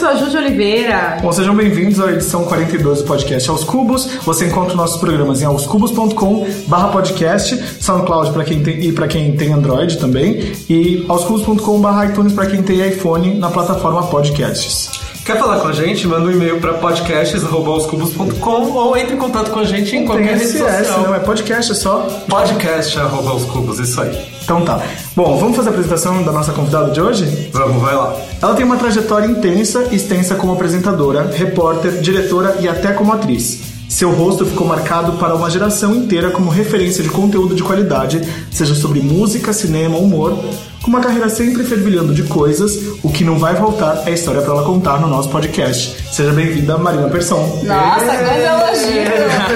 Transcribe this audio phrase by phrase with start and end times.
[0.00, 1.18] sou a Júlia Oliveira.
[1.20, 4.06] Bom, sejam bem-vindos à edição 42 do podcast Aos Cubos.
[4.24, 9.36] Você encontra nossos programas em aoscubos.com barra podcast, SoundCloud para quem tem e para quem
[9.36, 15.09] tem Android também, e aoscubos.com barra iTunes para quem tem iPhone na plataforma Podcasts.
[15.24, 16.08] Quer falar com a gente?
[16.08, 20.58] Manda um e-mail para podcasts.com ou entre em contato com a gente em qualquer rede
[20.58, 21.02] social.
[21.02, 24.18] Não, é podcast, é só podcast.cubos, isso aí.
[24.42, 24.82] Então tá.
[25.14, 27.50] Bom, vamos fazer a apresentação da nossa convidada de hoje?
[27.52, 28.16] Vamos, vai lá.
[28.40, 33.60] Ela tem uma trajetória intensa e extensa como apresentadora, repórter, diretora e até como atriz.
[33.88, 38.74] Seu rosto ficou marcado para uma geração inteira como referência de conteúdo de qualidade, seja
[38.74, 40.38] sobre música, cinema, humor,
[40.82, 44.52] com uma carreira sempre fervilhando de coisas, o que não vai voltar é história para
[44.52, 45.96] ela contar no nosso podcast.
[46.10, 47.60] Seja bem-vinda, Marina Persson.
[47.64, 49.02] Nossa, grande elogio!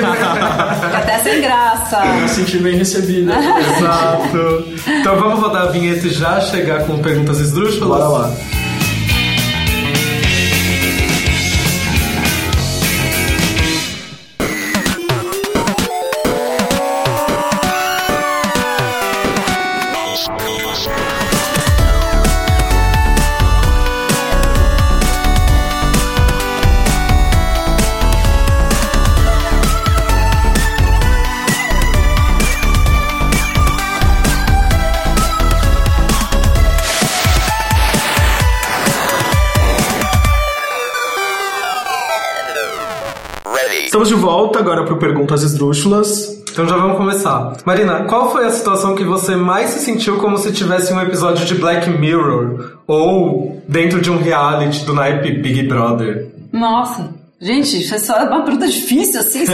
[0.97, 2.05] Até sem graça.
[2.05, 3.35] Eu me senti bem recebida.
[3.79, 4.65] Exato.
[5.01, 7.89] Então vamos rodar a vinheta e já chegar com perguntas esdrúxulas?
[7.89, 8.31] Bora lá.
[43.95, 46.44] Estamos de volta agora para Perguntas Esdrúxulas.
[46.55, 47.53] Então já vamos começar.
[47.65, 51.45] Marina, qual foi a situação que você mais se sentiu como se tivesse um episódio
[51.45, 56.29] de Black Mirror ou dentro de um reality do naipe Big Brother?
[56.53, 59.47] Nossa, gente, isso é só uma pergunta difícil assim.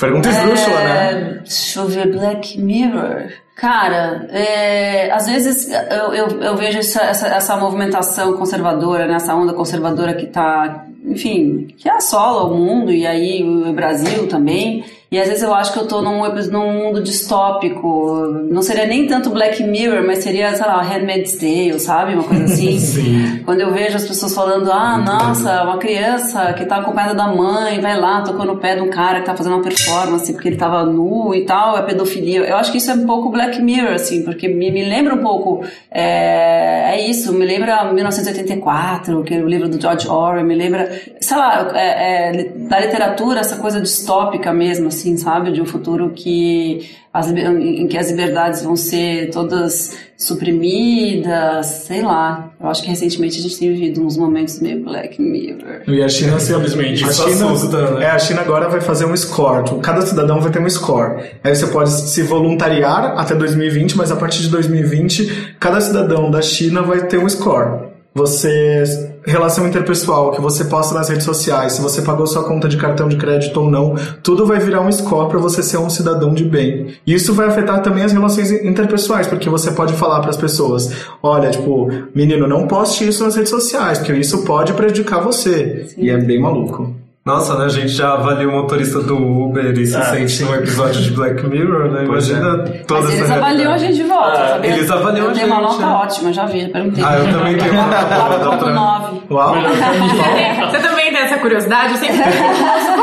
[0.00, 1.40] Pergunta esdrúxula, é, né?
[1.42, 3.32] Deixa eu ver, Black Mirror.
[3.54, 9.34] Cara, é, às vezes eu, eu, eu vejo essa, essa, essa, movimentação conservadora, né, essa
[9.34, 14.84] onda conservadora que tá, enfim, que assola o mundo e aí o Brasil também.
[15.16, 18.26] E às vezes eu acho que eu tô num, num mundo distópico.
[18.50, 22.12] Não seria nem tanto Black Mirror, mas seria, sei lá, Handmaid's Tale, sabe?
[22.12, 22.76] Uma coisa assim.
[22.78, 23.40] Sim.
[23.42, 27.80] Quando eu vejo as pessoas falando, ah, nossa, uma criança que tá acompanhada da mãe,
[27.80, 30.56] vai lá, tocou no pé de um cara que tá fazendo uma performance porque ele
[30.56, 32.40] tava nu e tal, é pedofilia.
[32.40, 35.22] Eu acho que isso é um pouco Black Mirror, assim, porque me, me lembra um
[35.22, 35.64] pouco.
[35.90, 40.90] É, é isso, me lembra 1984, que é o livro do George Orwell, me lembra,
[41.20, 45.52] sei lá, é, é, da literatura, essa coisa distópica mesmo, assim, sabe?
[45.52, 52.50] De um futuro que as, em que as liberdades vão ser todas suprimidas, sei lá.
[52.58, 55.82] Eu acho que recentemente a gente tem vivido uns momentos meio Black Mirror.
[55.86, 57.04] E a China, Simplesmente.
[57.04, 58.04] a Isso China, assusta, né?
[58.04, 59.78] é, a China agora vai fazer um score.
[59.80, 61.24] Cada cidadão vai ter um score.
[61.44, 66.40] Aí você pode se voluntariar até 2020, mas a partir de 2020, cada cidadão da
[66.40, 67.95] China vai ter um score.
[68.16, 68.82] Você
[69.26, 73.08] relação interpessoal que você posta nas redes sociais, se você pagou sua conta de cartão
[73.08, 76.42] de crédito ou não, tudo vai virar um score para você ser um cidadão de
[76.42, 76.94] bem.
[77.06, 80.90] E isso vai afetar também as relações interpessoais, porque você pode falar para as pessoas:
[81.22, 85.84] olha, tipo, menino, não poste isso nas redes sociais, porque isso pode prejudicar você.
[85.88, 86.04] Sim.
[86.04, 87.05] E é bem maluco.
[87.26, 87.64] Nossa, né?
[87.64, 90.44] A gente já avalia o motorista do Uber e se Ah, sente sim.
[90.44, 92.04] num episódio de Black Mirror, né?
[92.06, 93.42] Pois Imagina toda Mas essa eles avaliam
[93.72, 93.80] a realidade.
[93.82, 94.70] gente de volta, Ah, sabia?
[94.70, 95.92] eles avaliam eu a dei uma gente, nota né?
[95.92, 97.04] ótima, já vi, perguntei.
[97.04, 99.22] Ah, eu também tenho uma nota boa, dá pra- 4.9.
[99.28, 99.54] Uau!
[100.70, 101.90] Você também tem essa curiosidade?
[101.94, 102.16] Eu sempre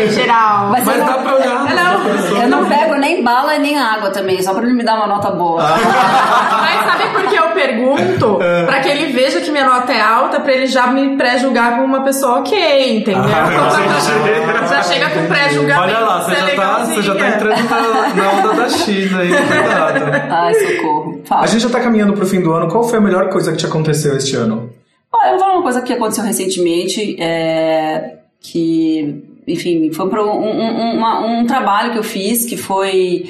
[0.00, 0.68] é em geral?
[0.70, 1.64] Mas, Mas eu, dá não, pra olhar.
[1.64, 1.74] né?
[1.74, 2.42] Não.
[2.42, 5.06] eu não pego nem bala e nem água também, só pra ele me dar uma
[5.06, 5.62] nota boa.
[5.62, 8.38] Mas sabe por que eu pergunto?
[8.66, 11.84] Pra que ele veja que minha nota é alta, pra ele já me pré-julgar como
[11.84, 13.22] uma pessoa ok, entendeu?
[13.22, 15.82] Ah, já chega com pré-julgamento.
[15.96, 19.28] Olha lá, você já, tá, você já tá entrando na, na onda da China aí,
[19.28, 20.00] cuidado.
[20.30, 21.20] Ai, socorro.
[21.24, 21.42] Fala.
[21.42, 22.68] A gente já tá caminhando pro fim do ano.
[22.68, 24.70] Qual foi a melhor coisa que te aconteceu este ano?
[25.12, 30.44] Olha, eu vou falar uma coisa que aconteceu recentemente, é, que, enfim, foi para um,
[30.44, 33.26] um, um trabalho que eu fiz, que foi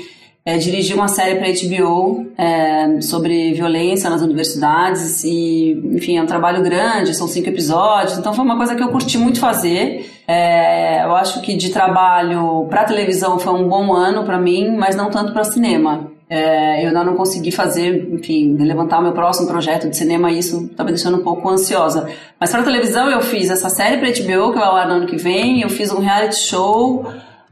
[0.47, 6.27] é, dirigir uma série para HBO é, sobre violência nas universidades e, enfim, é um
[6.27, 10.09] trabalho grande, são cinco episódios, então foi uma coisa que eu curti muito fazer.
[10.27, 14.95] É, eu acho que de trabalho para televisão foi um bom ano para mim, mas
[14.95, 16.16] não tanto para cinema.
[16.29, 20.41] É, eu ainda não consegui fazer, enfim, levantar o meu próximo projeto de cinema e
[20.41, 22.09] isso tá me deixando um pouco ansiosa.
[22.41, 25.07] Mas para televisão eu fiz essa série para HBO que vai ao ar no ano
[25.07, 27.07] que vem, eu fiz um reality show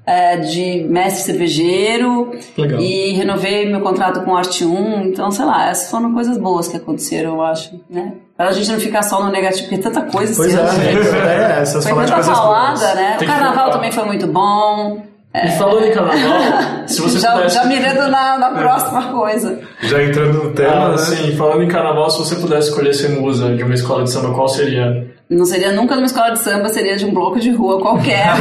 [0.04, 2.80] é, de mestre cervejeiro Legal.
[2.80, 6.76] e renovei meu contrato com Arte 1, então sei lá, essas foram coisas boas que
[6.76, 8.14] aconteceram, eu acho, né?
[8.36, 11.08] Pra gente não ficar só no negativo, porque tanta coisa Pois esse é, gente.
[11.16, 13.14] é, essas Foi tanta paulada, né?
[13.14, 15.13] O Tem que carnaval também foi muito bom.
[15.34, 17.56] E falando em carnaval, se você já, pudesse.
[17.56, 19.58] já mirando na, na próxima coisa.
[19.82, 20.98] Já entrando no tema, Ah, né?
[20.98, 24.32] sim, falando em carnaval, se você pudesse escolher ser musa de uma escola de samba,
[24.32, 25.06] qual seria?
[25.30, 28.28] Não seria nunca numa escola de samba, seria de um bloco de rua qualquer.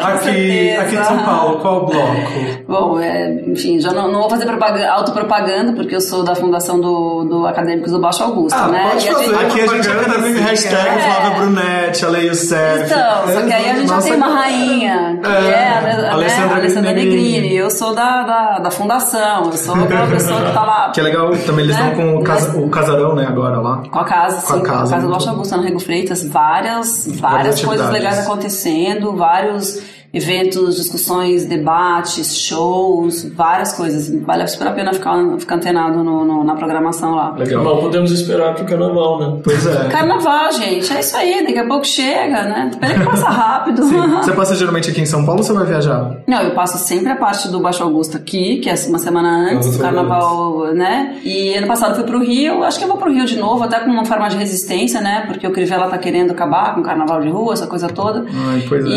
[0.00, 2.30] Aqui, aqui de São Paulo, qual bloco?
[2.68, 6.80] Bom, é, enfim, já não, não vou fazer propaganda, autopropaganda, porque eu sou da fundação
[6.80, 8.88] do, do Acadêmicos do Baixo Augusto, Ah, né?
[8.90, 9.24] pode E a fazer.
[9.24, 10.40] gente- Aqui a gente propaganda, acaba em sim.
[10.40, 10.98] hashtag É.
[11.00, 12.86] Flávia Brunetti, Aleio Sérgio.
[12.86, 16.08] Então, só que aí a gente já tem uma rainha, que É, é, a, né,
[16.10, 17.32] Alessandra Alessandra Negrini.
[17.32, 17.56] Negrini.
[17.56, 21.02] Eu sou da, da, da fundação, eu sou aquela pessoa que tá lá Que é
[21.02, 21.88] legal, também eles Né?
[21.90, 23.82] estão com o, casa- Mas- o casarão, né, agora lá.
[23.90, 25.28] com a casa, Com a sim, com a casa, casa do muito Baixo.
[25.30, 27.92] Augusto, no Rego Freitas, várias, várias coisas atividades.
[27.92, 34.10] legais acontecendo, vários eventos, discussões, debates, shows, várias coisas.
[34.24, 37.32] Vale super a pena ficar, ficar antenado no, no- na programação lá.
[37.36, 37.62] Legal.
[37.62, 39.40] Mal podemos esperar pro carnaval, né?
[39.44, 39.88] Pois é.
[39.88, 42.70] Carnaval, gente, é isso aí, daqui a pouco chega, né?
[42.80, 43.82] Pena que passa rápido.
[44.20, 46.16] Você passa geralmente aqui em São Paulo ou você vai viajar?
[46.26, 49.72] Não, eu passo sempre a parte do Baixo Augusto aqui, que é uma semana antes
[49.76, 51.18] do carnaval, né?
[51.24, 53.80] E ano passado fui pro Rio, acho que eu vou pro Rio de novo, até
[53.80, 55.24] com uma forma de resistência, né?
[55.26, 58.24] Porque o Crivella tá querendo acabar com o carnaval de rua, essa coisa toda.
[58.48, 58.88] Ai, pois é.
[58.88, 58.94] né?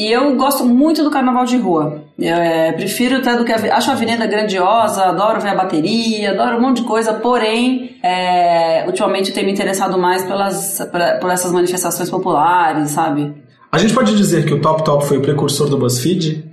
[0.00, 2.02] E, eu gosto muito do carnaval de rua.
[2.18, 6.30] Eu, é, prefiro até do que a, acho a avenida grandiosa, adoro ver a bateria,
[6.30, 10.80] adoro um monte de coisa, porém, é, ultimamente tenho me interessado mais pelas,
[11.20, 13.34] por, essas manifestações populares, sabe?
[13.70, 16.48] A gente pode dizer que o Top Top foi o precursor do BuzzFeed?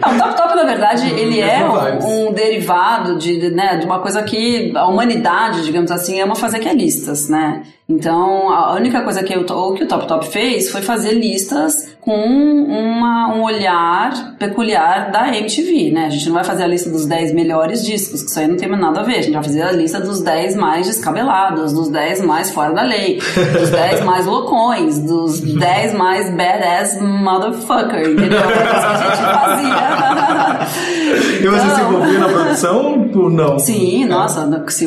[0.00, 3.84] Não, o Top Top, na verdade, ele é um, um derivado de, de, né, de
[3.84, 7.62] uma coisa que a humanidade, digamos assim, ama fazer que é listas, né?
[7.90, 12.14] Então, a única coisa que, eu, que o Top Top fez foi fazer listas com
[12.14, 16.04] uma, um olhar peculiar da MTV, né?
[16.04, 18.58] A gente não vai fazer a lista dos 10 melhores discos, que isso aí não
[18.58, 19.16] tem nada a ver.
[19.16, 22.82] A gente vai fazer a lista dos 10 mais descabelados, dos 10 mais fora da
[22.82, 23.20] lei,
[23.58, 28.38] dos 10 mais loucões, dos 10 mais badass motherfucker, entendeu?
[28.38, 31.07] É isso que a gente fazia.
[31.08, 33.58] E você se Então- envolvia na produção ou não?
[33.58, 34.86] Sim, nossa, se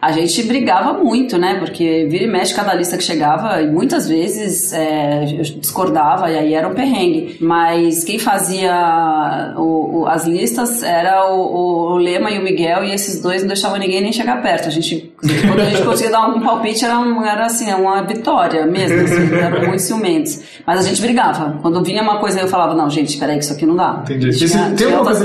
[0.00, 1.56] a gente brigava muito, né?
[1.58, 6.38] Porque vira e mexe cada lista que chegava, e muitas vezes é, eu discordava, e
[6.38, 7.36] aí era um perrengue.
[7.40, 12.92] Mas quem fazia o- o- as listas era o, o Lema e o Miguel, e
[12.92, 14.68] esses dois não deixavam ninguém nem chegar perto.
[14.68, 15.12] A gente,
[15.46, 19.34] quando a gente conseguia dar algum palpite, era, um- era assim, uma vitória mesmo, assim,
[19.34, 20.40] eram muito ciumentos.
[20.66, 21.58] Mas a gente brigava.
[21.62, 24.00] Quando vinha uma coisa, eu falava, não, gente, peraí, que isso aqui não dá.
[24.04, 24.30] Entendi.
[24.36, 25.24] Tinha, tem, tinha outras coisa,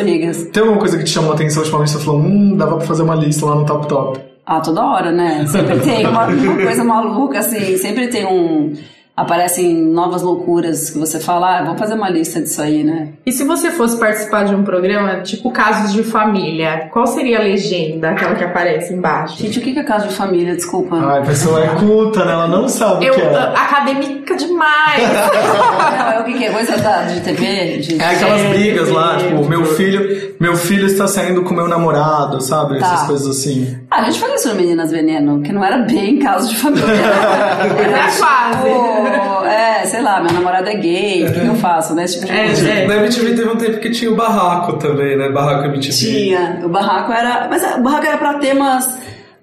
[0.51, 1.91] tem alguma coisa que te chamou a atenção ultimamente?
[1.91, 4.19] Você falou, hum, dava pra fazer uma lista lá no Top Top.
[4.45, 5.45] Ah, toda hora, né?
[5.47, 8.73] Sempre tem uma, uma coisa maluca, assim, sempre tem um.
[9.15, 13.09] Aparecem novas loucuras que você fala, ah, vamos fazer uma lista disso aí, né?
[13.25, 17.41] E se você fosse participar de um programa tipo Casos de Família, qual seria a
[17.41, 19.37] legenda, aquela que aparece embaixo?
[19.41, 20.53] Gente, o que que é caso de família?
[20.55, 20.97] Desculpa.
[20.97, 22.33] Ai, a pessoa é culta, né?
[22.33, 23.37] Ela não sabe Eu, o que é.
[23.55, 25.01] acadêmica demais!
[25.01, 26.51] Não, é o que que é?
[26.51, 27.77] Coisa da, de TV?
[27.77, 28.01] De...
[28.01, 29.65] É aquelas É, brigas lá, é, tipo, meu é.
[29.65, 32.79] filho, meu filho está saindo com meu namorado, sabe?
[32.79, 32.85] Tá.
[32.85, 33.77] Essas coisas assim.
[33.89, 36.85] Ah, a gente fazia isso no Meninas Veneno, que não era bem caso de família.
[36.85, 39.04] Era É quase.
[39.45, 42.03] É, sei lá, meu namorado é gay, o que que eu faço, né?
[42.05, 42.69] Esse tipo de É, coisa.
[42.69, 42.87] é.
[42.87, 45.29] Na MTV teve um tempo que tinha o Barraco também, né?
[45.29, 45.91] Barraco MTV.
[45.93, 46.59] Tinha.
[46.63, 47.47] O barraco era.
[47.49, 48.89] Mas o barraco era pra temas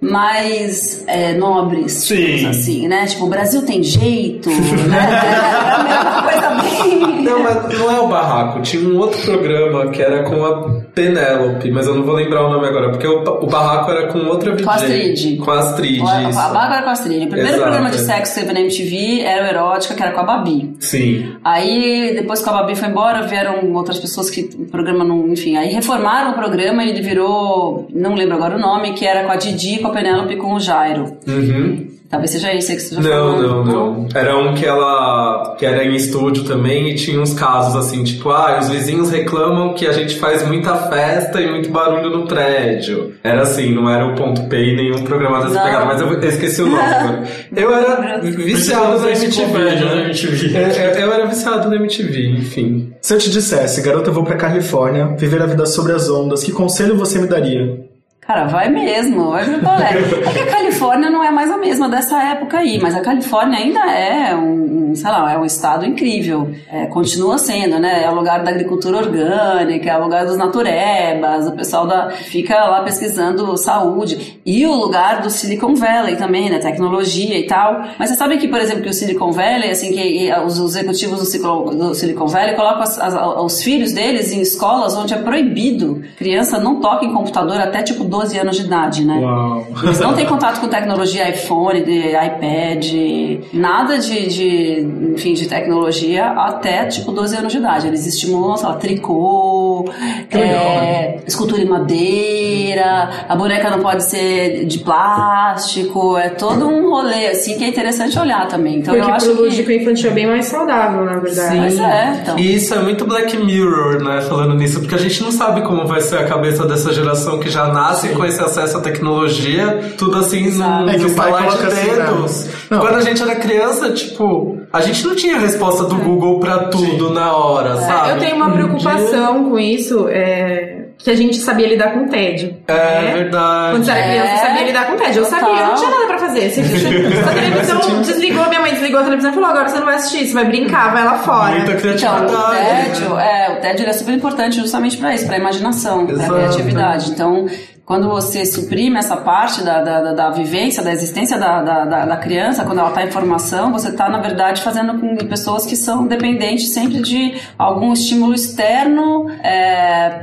[0.02, 2.44] mais é, nobres, Sim.
[2.48, 3.06] assim, né?
[3.06, 4.98] Tipo, o Brasil tem jeito, né?
[4.98, 7.22] Era a mesma coisa bem.
[7.22, 8.60] Não, mas não é o Barraco.
[8.62, 12.50] Tinha um outro programa que era com a Penélope, mas eu não vou lembrar o
[12.50, 14.64] nome agora, porque o, o Barraco era com outra VJ.
[14.64, 15.36] Com a Astrid.
[15.36, 16.38] Com a Astrid, A isso.
[16.38, 17.24] a barraco era com a Astrid.
[17.24, 18.00] O primeiro Exato, programa de é.
[18.00, 20.74] sexo que teve na MTV era o Erótica, que era com a Babi.
[20.80, 21.32] Sim.
[21.44, 25.28] Aí, depois que a Babi foi embora, vieram outras pessoas que o programa não.
[25.28, 27.86] Enfim, aí reformaram o programa e ele virou.
[27.94, 30.60] Não lembro agora o nome, que era com a Didi, com a Penélope com o
[30.60, 31.16] Jairo.
[31.26, 31.92] Uhum.
[32.10, 33.64] Talvez seja esse aí que você já Não, falou.
[33.64, 34.08] não, não.
[34.14, 35.56] Era um que ela.
[35.58, 39.72] que era em estúdio também e tinha uns casos assim, tipo, ah, os vizinhos reclamam
[39.72, 43.14] que a gente faz muita festa e muito barulho no prédio.
[43.24, 45.62] Era assim, não era o ponto P e nenhum programa dessa Não.
[45.64, 46.82] pegada, mas eu eu esqueci o nome.
[46.82, 47.22] agora.
[47.56, 49.58] eu era viciado na MTV.
[49.58, 50.10] né?
[50.54, 52.92] É, é, Eu era viciado na MTV, enfim.
[53.00, 56.44] Se eu te dissesse, garota, eu vou pra Califórnia, viver a vida sobre as ondas,
[56.44, 57.90] que conselho você me daria?
[58.24, 60.22] Cara, vai mesmo, vai pro colégio.
[60.24, 63.58] É que a Califórnia não é mais a mesma dessa época aí, mas a Califórnia
[63.58, 66.50] ainda é um, sei lá, é um estado incrível.
[66.70, 68.04] É, continua sendo, né?
[68.04, 72.54] É o lugar da agricultura orgânica, é o lugar dos naturebas, o pessoal da, fica
[72.64, 74.40] lá pesquisando saúde.
[74.44, 76.58] E o lugar do Silicon Valley também, né?
[76.58, 77.82] Tecnologia e tal.
[77.98, 81.18] Mas você sabe que, por exemplo, que o Silicon Valley, assim, que os os executivos
[81.18, 85.16] do Silicon, do Silicon Valley colocam as- as- os filhos deles em escolas onde é
[85.18, 86.02] proibido.
[86.16, 89.18] Criança não toca em computador até tipo 12 anos de idade, né?
[89.20, 89.66] Uau.
[89.82, 96.26] Eles não têm contato com tecnologia iPhone, de iPad, nada de, de, enfim, de tecnologia
[96.26, 97.86] até tipo 12 anos de idade.
[97.86, 99.84] Eles estimulam, sei lá, tricô,
[100.30, 107.28] é, escultura em madeira, a boneca não pode ser de plástico, é todo um rolê
[107.28, 108.78] assim que é interessante olhar também.
[108.78, 111.56] Então Porque eu acho pro que lúdico infantil é bem mais saudável, na verdade.
[111.56, 112.38] Mas é, então.
[112.38, 114.20] E isso é muito Black Mirror, né?
[114.22, 117.50] Falando nisso, porque a gente não sabe como vai ser a cabeça dessa geração que
[117.50, 120.84] já nasce com esse acesso à tecnologia, tudo assim, Exato.
[120.84, 122.04] num É que o pai estalar de assim, né?
[122.06, 122.46] dedos.
[122.70, 122.80] Não.
[122.80, 127.10] Quando a gente era criança, tipo, a gente não tinha resposta do Google pra tudo
[127.10, 128.10] na hora, sabe?
[128.10, 132.50] Eu tenho uma Um preocupação com isso, é, que a gente sabia lidar com tédio.
[132.50, 133.12] dia- É né?
[133.14, 133.72] verdade.
[133.72, 135.20] Quando você era criança, É, você sabia lidar com tédio.
[135.20, 136.50] Eu sabia, eu não tinha nada pra fazer.
[136.50, 139.78] Se, se, se a televisão desligou, minha mãe desligou a televisão e falou: agora você
[139.78, 141.50] não vai assistir, você vai brincar, vai lá fora.
[141.56, 142.34] Muita Então, criatividade.
[142.34, 142.84] o né?
[142.84, 146.34] tédio, é, o tédio é super importante justamente para isso, para imaginação, para Exato.
[146.34, 147.10] criatividade.
[147.10, 147.46] Então,
[147.84, 152.64] quando você suprime essa parte da, da, da- vivência, da existência da, da, da- criança,
[152.64, 156.68] quando ela está em formação, você está, na verdade, fazendo com pessoas que são dependentes
[156.72, 159.26] sempre de algum estímulo externo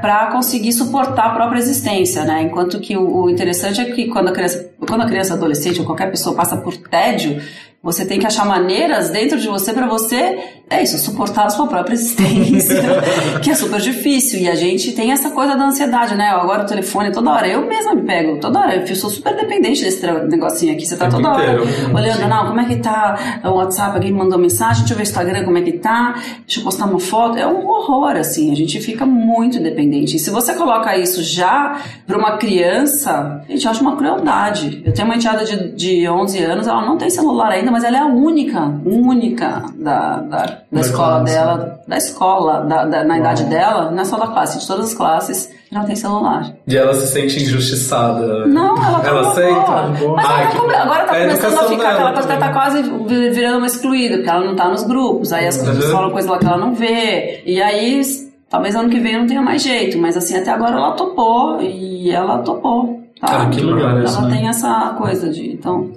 [0.01, 2.43] para conseguir suportar a própria existência, né?
[2.43, 5.85] Enquanto que o, o interessante é que quando a criança, quando a criança, adolescente ou
[5.85, 7.41] qualquer pessoa passa por tédio,
[7.81, 10.37] você tem que achar maneiras dentro de você para você,
[10.69, 12.75] é isso, suportar a sua própria existência,
[13.41, 14.39] que é super difícil.
[14.39, 16.27] E a gente tem essa coisa da ansiedade, né?
[16.27, 19.81] Agora o telefone, toda hora, eu mesma me pego, toda hora, eu sou super dependente
[19.81, 20.85] desse negocinho aqui.
[20.85, 21.59] Você tá toda hora
[21.91, 25.03] olhando, não, como é que tá o WhatsApp, alguém me mandou mensagem, deixa eu ver
[25.03, 26.13] o Instagram, como é que tá,
[26.45, 27.37] deixa eu postar uma foto.
[27.37, 30.17] É um horror, assim, a gente fica muito dependente.
[30.17, 34.83] E se você coloca isso já para uma criança, gente, eu acho uma crueldade.
[34.85, 37.97] Eu tenho uma enteada de, de 11 anos, ela não tem celular ainda, mas ela
[37.97, 41.33] é a única, única da, da, da, Da escola classe.
[41.33, 44.85] dela, da escola, da, da- na idade dela, não é só da classe, de todas
[44.89, 46.51] as classes, não tem celular.
[46.67, 48.45] E ela se sente injustiçada.
[48.47, 50.07] Não, ela tá Ela aceita?
[50.15, 52.33] Mas Ai, ela tá come- agora tá É começando a ficar dela aquela coisa que
[52.33, 55.31] ela tá quase vi- virando uma excluída, porque ela não tá nos grupos.
[55.33, 55.91] Aí as pessoas Uhum.
[55.91, 57.43] falam coisa lá que ela não vê.
[57.45, 58.01] E aí,
[58.49, 59.97] talvez ano que vem não tenha mais jeito.
[59.97, 62.99] Mas assim, até agora ela topou e ela topou.
[63.21, 63.27] Tá?
[63.27, 64.37] Cara, que legal ela isso, né?
[64.37, 65.51] tem essa coisa de.
[65.53, 65.91] Então.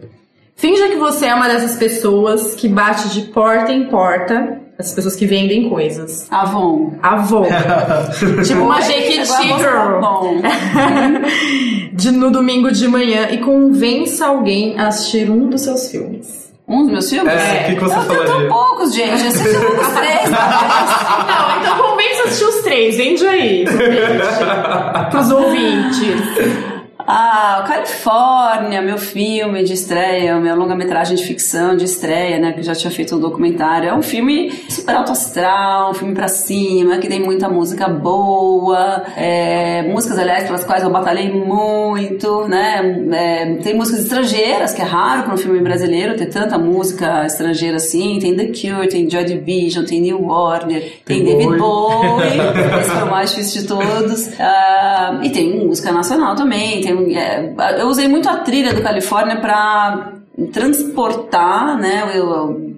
[0.63, 5.17] Finja que você é uma dessas pessoas que bate de porta em porta, as pessoas
[5.17, 6.29] que vendem coisas.
[6.31, 6.93] Avon.
[7.03, 7.49] Avon.
[8.47, 10.01] tipo uma Jequiti tá Girl.
[10.01, 10.41] bom.
[11.93, 16.53] de, no domingo de manhã e convença alguém a assistir um dos seus filmes.
[16.69, 17.33] Um dos meus filmes?
[17.33, 18.33] É, o que, que você Eu tenho falaria?
[18.33, 19.11] tão poucos, gente.
[19.27, 20.31] Assisti um dos três.
[20.31, 20.31] talvez.
[20.31, 23.65] Não, então convence a assistir os três, vende aí.
[23.67, 25.11] Convence.
[25.11, 26.72] Pros ouvintes.
[27.15, 32.53] Ah, Califórnia, meu filme de estreia, minha longa-metragem de ficção de estreia, né?
[32.53, 33.87] Que eu já tinha feito um documentário.
[33.87, 39.03] É um filme super alto astral, um filme pra cima, que tem muita música boa,
[39.15, 42.81] é, músicas, aliás, pelas quais eu batalhei muito, né?
[43.13, 47.77] É, tem músicas estrangeiras, que é raro para um filme brasileiro ter tanta música estrangeira
[47.77, 48.21] assim.
[48.21, 52.23] Tem The Cure, tem Joy Division, tem New Warner, tem, Tem David Bowie.
[52.81, 54.31] Esse foi o mais difícil de todos.
[54.41, 56.81] Ah, e tem música nacional também.
[56.81, 60.13] Tem, é, eu usei muito a trilha do Califórnia para
[60.53, 62.05] transportar né,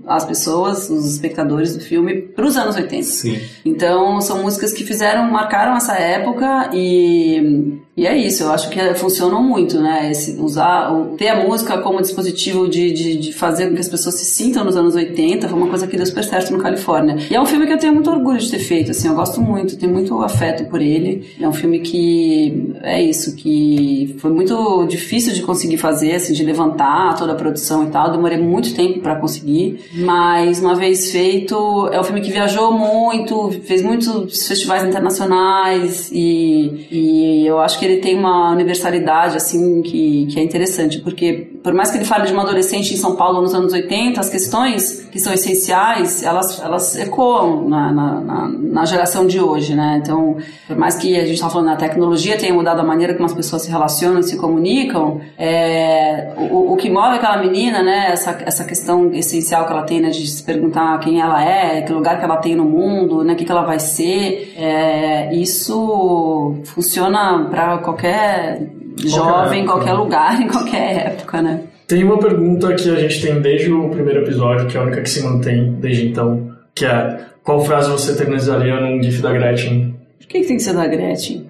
[0.06, 3.02] as pessoas, os espectadores do filme, para os anos 80.
[3.02, 3.40] Sim.
[3.64, 8.94] Então, são músicas que fizeram, marcaram essa época e, e é isso, eu acho que
[8.94, 10.10] funcionam muito, né?
[10.10, 14.16] Esse, usar, ter a música como dispositivo de, de, de fazer com que as pessoas
[14.16, 17.16] se sintam nos anos 80 foi uma coisa que deu super certo no Califórnia.
[17.30, 19.40] E é um filme que eu tenho muito orgulho de ter feito, assim, eu gosto
[19.40, 21.34] muito, tenho muito afeto por ele.
[21.40, 26.42] É um filme que, é isso, que foi muito difícil de conseguir fazer, assim, de
[26.42, 31.88] levantar toda a produção e tal, demorei muito tempo para conseguir, mas uma vez feito,
[31.92, 37.84] é um filme que viajou muito, fez muitos festivais internacionais e, e eu acho que
[37.84, 42.26] ele tem uma universalidade assim que, que é interessante, porque por mais que ele fale
[42.26, 46.60] de uma adolescente em São Paulo nos anos 80, as questões que são essenciais, elas,
[46.62, 49.98] elas ecoam na, na, na, geração de hoje, né?
[50.02, 50.36] Então,
[50.68, 53.32] por mais que a gente está falando, a tecnologia tenha mudado a maneira como as
[53.32, 58.10] pessoas se relacionam e se comunicam, é, o, o que move aquela menina, né?
[58.12, 60.10] Essa, essa questão essencial que ela tem, né?
[60.10, 63.32] De se perguntar quem ela é, que lugar que ela tem no mundo, né?
[63.32, 64.52] O que, que ela vai ser.
[64.58, 71.60] É, isso funciona para qualquer jovem, em qualquer lugar, em qualquer época, né?
[71.86, 75.02] Tem uma pergunta que a gente tem desde o primeiro episódio, que é a única
[75.02, 79.94] que se mantém desde então, que é qual frase você eternizaria num GIF da Gretchen
[80.18, 81.46] Por que, que tem que ser da Gretchen?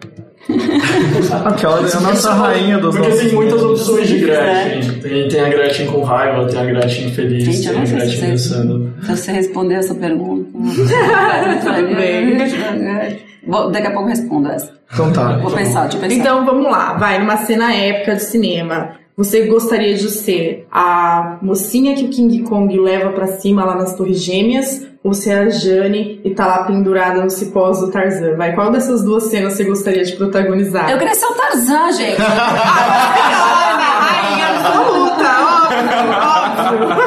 [1.44, 4.26] Aquela é a nossa rainha dos Porque tem muitas opções de né?
[4.26, 5.00] Gretchen.
[5.00, 7.86] Tem, tem a Gretchen com raiva, tem a Gretchen feliz, Gente, eu tem a não
[7.86, 8.92] sei se Gretchen você, dançando.
[9.02, 10.50] se você responder essa pergunta.
[13.46, 14.72] Vou- Daqui a pouco eu respondo essa.
[14.92, 15.36] Então tá.
[15.38, 16.14] Vou pensar, deixa eu pensar.
[16.16, 18.96] Então vamos lá, vai, numa cena épica de cinema.
[19.16, 23.94] Você gostaria de ser a mocinha que o King Kong leva pra cima lá nas
[23.94, 24.86] Torres Gêmeas?
[25.04, 28.36] Ou ser a Jane e tá lá pendurada no cipós do Tarzan?
[28.36, 30.90] Vai, qual dessas duas cenas você gostaria de protagonizar?
[30.90, 32.16] eu queria ser o Tarzan, gente.
[32.22, 35.28] a rainha absoluta,
[35.68, 37.04] óbvio, óbvio.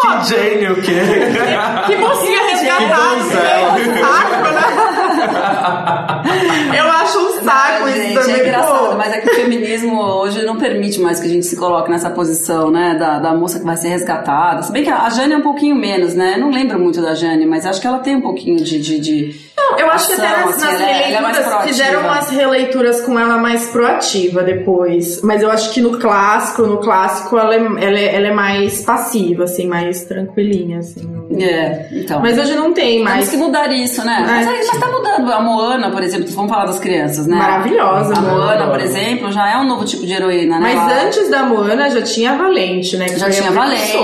[0.00, 0.94] Que gênio que
[1.86, 3.20] Que mocinha resgatada.
[3.76, 4.02] Que?
[6.76, 8.34] Eu acho um saco isso gente, também.
[8.34, 8.81] é engraçado, pô.
[9.04, 12.10] Mas é que o feminismo hoje não permite mais que a gente se coloque nessa
[12.10, 14.62] posição, né, da, da moça que vai ser resgatada.
[14.62, 16.34] Se bem que a Jane é um pouquinho menos, né?
[16.36, 18.80] Eu não lembro muito da Jane, mas acho que ela tem um pouquinho de.
[18.80, 21.62] de, de Não, eu acho que até ação, nas, assim, nas é- é releituras proativa.
[21.68, 25.20] fizeram umas releituras com ela mais proativa depois.
[25.22, 28.82] Mas eu acho que no clássico, no clássico, ela é, ela é, ela é mais
[28.82, 31.02] passiva, assim, mais tranquilinha, assim.
[31.40, 32.20] É, então.
[32.20, 33.28] Mas hoje não tem Temos mais.
[33.30, 34.24] que mudar isso, né?
[34.26, 35.32] Mas, mas tá mudando.
[35.32, 37.36] A Moana, por exemplo, vamos falar das crianças, né?
[37.36, 38.20] Maravilhosa, A?
[38.20, 38.91] Moana, por exemplo,
[39.32, 40.72] já é um novo tipo de heroína, né?
[40.74, 43.06] Mas antes da Moana já tinha a Valente, né?
[43.06, 43.98] que Já foi a tinha Valente, Sim,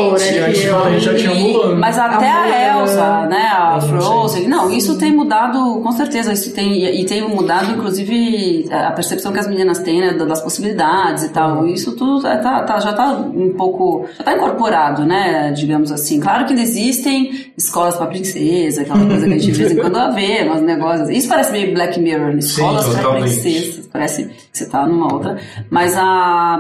[0.67, 1.77] eu- Valente já tinha Mulan.
[1.77, 2.81] Mas até A a.
[2.81, 3.49] Elsa, né?
[3.53, 3.89] A Sim.
[3.89, 4.49] Frozen.
[4.49, 6.33] Não, isso tem mudado, com certeza.
[6.33, 10.13] Isso tem, e tem mudado, inclusive, a percepção que as meninas têm, né?
[10.13, 11.67] Das possibilidades e tal.
[11.67, 14.07] Isso tudo tá, tá- tá- já tá um pouco.
[14.19, 15.53] Já tá incorporado, né?
[15.57, 16.21] Digamos assim.
[16.21, 20.15] Claro que existem escolas pra princesa, aquela coisa que a gente de vez em quando
[20.15, 21.09] vê, umas negócios.
[21.11, 22.39] Isso parece meio Black Mirror, né?
[22.39, 23.23] escolas pra totalmente.
[23.41, 23.88] princesas.
[23.99, 25.39] Parece que você tá numa outra.
[25.69, 26.57] Mas a.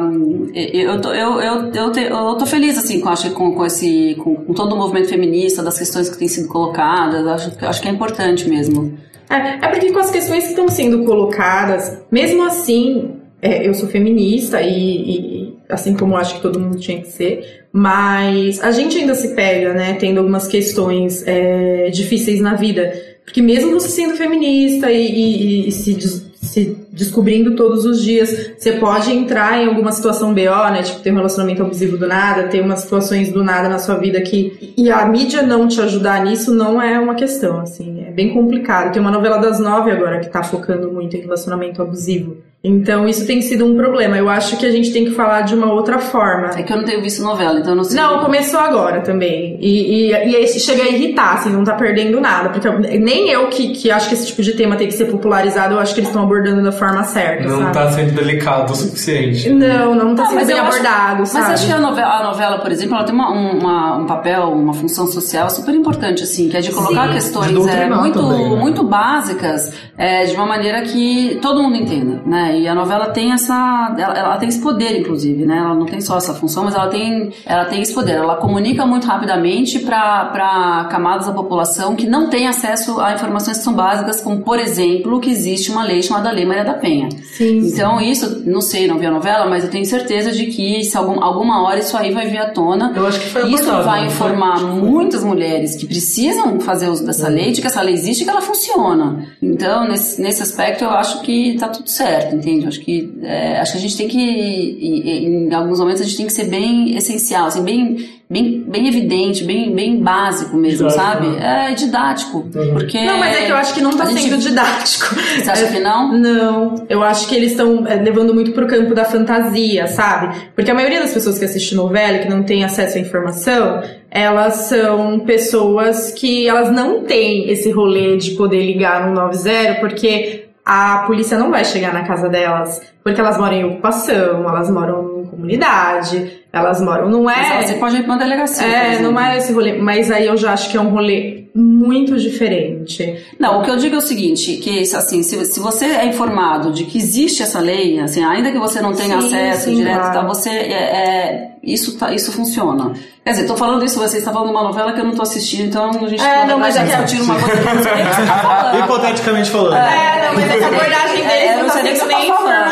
[0.52, 4.16] Eu tô, eu, eu, eu, te- eu tô feliz, assim, com, acho, com, com, esse,
[4.18, 7.24] com, com todo o movimento feminista, das questões que têm sido colocadas.
[7.28, 8.98] Acho, acho que é importante mesmo.
[9.30, 13.88] É, é porque com as questões que estão sendo colocadas, mesmo assim, é, eu sou
[13.88, 18.98] feminista e, e- assim como acho que todo mundo tinha que ser, mas a gente
[18.98, 22.92] ainda se pega, né, tendo algumas questões é, difíceis na vida.
[23.24, 26.00] Porque mesmo você sendo feminista e, e- e se,
[26.42, 30.82] se descobrindo todos os dias, você pode entrar em alguma situação BO, né?
[30.82, 34.20] Tipo, ter um relacionamento abusivo do nada, ter umas situações do nada na sua vida
[34.20, 34.74] que.
[34.76, 38.04] E a mídia não te ajudar nisso não é uma questão, assim.
[38.04, 38.92] É bem complicado.
[38.92, 42.36] Tem uma novela das nove agora que tá focando muito em relacionamento abusivo.
[42.62, 44.16] Então, isso tem sido um problema.
[44.18, 46.50] Eu acho que a gente tem que falar de uma outra forma.
[46.58, 47.96] É que eu não tenho visto novela, então eu não sei.
[48.00, 49.56] Não, começou agora também.
[49.60, 52.48] E, e, e aí chega a irritar, assim, não tá perdendo nada.
[52.48, 55.04] Porque eu- nem eu que, que acho que esse tipo de tema tem que ser
[55.04, 57.72] popularizado, eu acho que eles estão abordando da forma certa, Não sabe?
[57.74, 59.48] tá sendo delicado o suficiente.
[59.50, 62.24] Não, não tá Não, sendo bem eu acho- abordado, Mas acho que a novela, a
[62.24, 66.24] novela, por exemplo, ela tem uma, um- uma- um papel, uma função social super importante,
[66.24, 68.56] assim, que é de colocar Sim, questões de é, muito, também, né?
[68.56, 72.56] muito básicas é, de uma maneira que todo mundo entenda, né?
[72.60, 75.58] E a novela tem essa, ela, ela tem esse poder, inclusive, né?
[75.58, 78.12] Ela não tem só essa função, mas ela tem, ela tem esse poder.
[78.12, 83.64] Ela comunica muito rapidamente para camadas da população que não têm acesso a informações que
[83.64, 87.10] são básicas, como, por exemplo, que existe uma lei chamada Lei Maria da Penha.
[87.10, 87.68] Sim, sim.
[87.68, 90.96] Então, isso, não sei, não vi a novela, mas eu tenho certeza de que se
[90.96, 92.92] algum, alguma hora isso aí vai vir à tona.
[92.94, 94.28] Eu acho que foi Isso abordado, vai foi?
[94.28, 98.24] informar muitas mulheres que precisam fazer uso dessa lei, de que essa lei existe e
[98.24, 99.26] que ela funciona.
[99.42, 102.66] Então, nesse, nesse aspecto, eu acho que tá tudo certo, entende?
[102.66, 106.04] Acho que, é, acho que a gente tem que, e- e- em alguns momentos, a
[106.04, 110.88] gente tem que ser bem essencial, assim, bem, bem, bem evidente, bem, bem básico mesmo,
[110.88, 111.26] Didático, sabe?
[111.28, 111.68] né?
[111.70, 112.48] É didático.
[112.72, 115.14] Porque Não, mas é que eu acho que não tá gente- sendo didático.
[115.14, 116.12] Você acha que não?
[116.16, 120.36] Não, eu acho que eles estão é, levando muito pro campo da fantasia, sabe?
[120.54, 123.82] Porque a maioria das pessoas que assistem novela e que não tem acesso à informação,
[124.10, 130.44] elas são pessoas que elas não têm esse rolê de poder ligar no 90 porque
[130.64, 135.22] a polícia não vai chegar na casa delas, porque elas moram em ocupação, elas moram
[135.22, 137.66] em comunidade, elas moram, não Mas é...
[137.66, 138.66] Você pode ir pra uma delegacia.
[138.66, 142.16] É, não é esse rolê, mas aí eu já acho que é um rolê muito
[142.16, 143.24] diferente.
[143.38, 146.70] Não, o que eu digo é o seguinte, que assim, se, se você é informado
[146.72, 149.98] de que existe essa lei, assim, ainda que você não tenha Sim, acesso sim, direto,
[150.00, 150.20] claro.
[150.20, 152.92] tá, você é, é- isso tá, isso funciona.
[153.24, 155.66] Quer dizer, tô falando isso, você está falando uma novela que eu não tô assistindo,
[155.66, 157.94] então a gente É, não, mas é que- discutindo uma coisa que eu não sei
[157.94, 158.78] nem o que você tá falando.
[158.84, 159.74] Hipoteticamente falando.
[159.76, 162.10] É, não, mas essa abordagem deles É, não não tá sei nem o que sendo
[162.12, 162.68] você nem tá falando.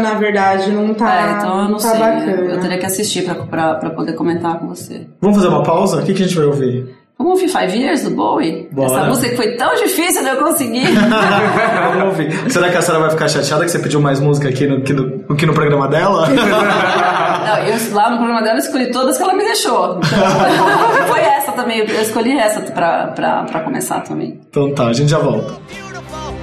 [0.00, 0.70] Na verdade.
[0.70, 2.00] Não tá, É, então eu não tá sei.
[2.00, 2.30] bacana.
[2.30, 5.06] Eu teria que assistir pra, pra, pra poder comentar com você.
[5.20, 6.00] Vamos fazer uma pausa?
[6.00, 6.96] O que, que a gente vai ouvir?
[7.18, 8.66] Vamos ouvir Five Years do Bowie?
[8.72, 8.92] Bora.
[9.00, 10.86] Essa música que foi tão difícil de eu conseguir.
[11.92, 12.50] Vamos ouvir.
[12.50, 14.92] Será que a Sarah vai ficar chateada que você pediu mais música aqui no, que
[14.94, 16.26] no, aqui no programa dela?
[16.32, 19.98] Não, eu, lá no programa dela eu escolhi todas que ela me deixou.
[19.98, 24.40] Então, foi essa também, eu escolhi essa pra, pra, pra começar também.
[24.48, 25.52] então tá, a gente já volta.
[25.68, 26.34] Beautiful,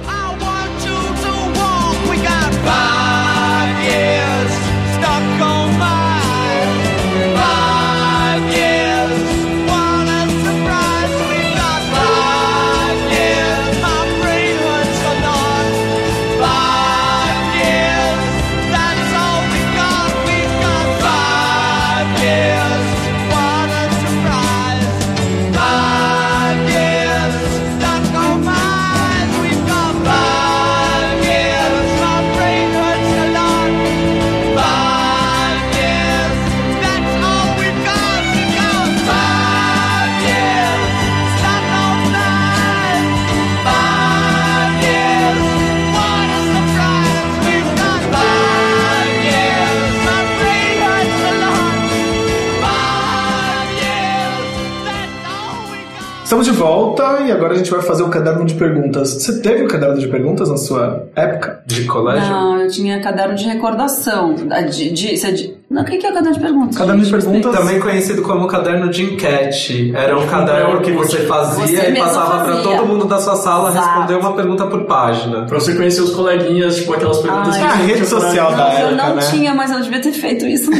[56.38, 59.12] Estamos de volta e agora a gente vai fazer o caderno de perguntas.
[59.14, 61.60] Você teve o caderno de perguntas na sua época?
[61.66, 62.30] De colégio?
[62.30, 64.34] Não, eu tinha caderno de recordação.
[64.46, 66.78] Da- De, de, é de- não, o que é caderno de perguntas?
[66.78, 67.52] Caderno de perguntas.
[67.56, 69.92] Também conhecido como caderno de enquete.
[69.96, 72.76] Era um caderno que você fazia Você e passava pra fazia.
[72.76, 73.86] todo mundo da sua sala Exato.
[73.88, 75.44] responder uma pergunta por página.
[75.44, 77.60] Pra você conhecer os coleguinhas, tipo aquelas perguntas Ai.
[77.62, 79.22] que É a rede social da Não, eu época, não né?
[79.28, 80.70] tinha, mas eu devia ter feito isso.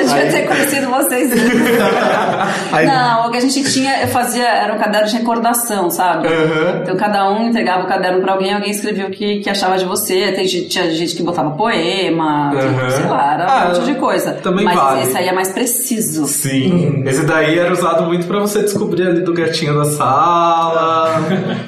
[0.00, 1.30] eu devia ter conhecido vocês.
[2.72, 6.28] Aí- Não, o que a gente tinha, eu fazia, era um caderno de recordação, sabe?
[6.28, 6.82] Uhum.
[6.82, 9.84] Então cada um entregava o caderno pra alguém, alguém escrevia o que, que achava de
[9.84, 10.32] você.
[10.32, 12.90] Tem, tinha gente que botava poema, Uhum.
[12.90, 14.32] sei lá, era Ah, um monte de coisa.
[14.42, 15.02] também mas vale.
[15.02, 16.26] esse aí é mais preciso.
[16.26, 17.02] Sim.
[17.06, 21.20] Esse daí era usado muito pra você descobrir ali do gatinho da sala,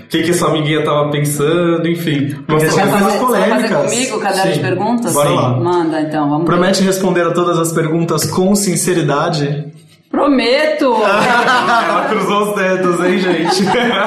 [0.05, 2.37] o que, que sua amiguinha tava pensando, enfim.
[2.49, 3.91] Quer fazer, você vai fazer polêmicas.
[3.93, 4.63] comigo o caderno de Sim.
[4.63, 5.13] perguntas?
[5.15, 5.51] Bora lá.
[5.51, 6.53] Manda então, vamos ver.
[6.53, 9.67] Promete responder a todas as perguntas com sinceridade?
[10.11, 10.95] Prometo!
[11.03, 13.63] Ela cruzou os dedos, hein, gente?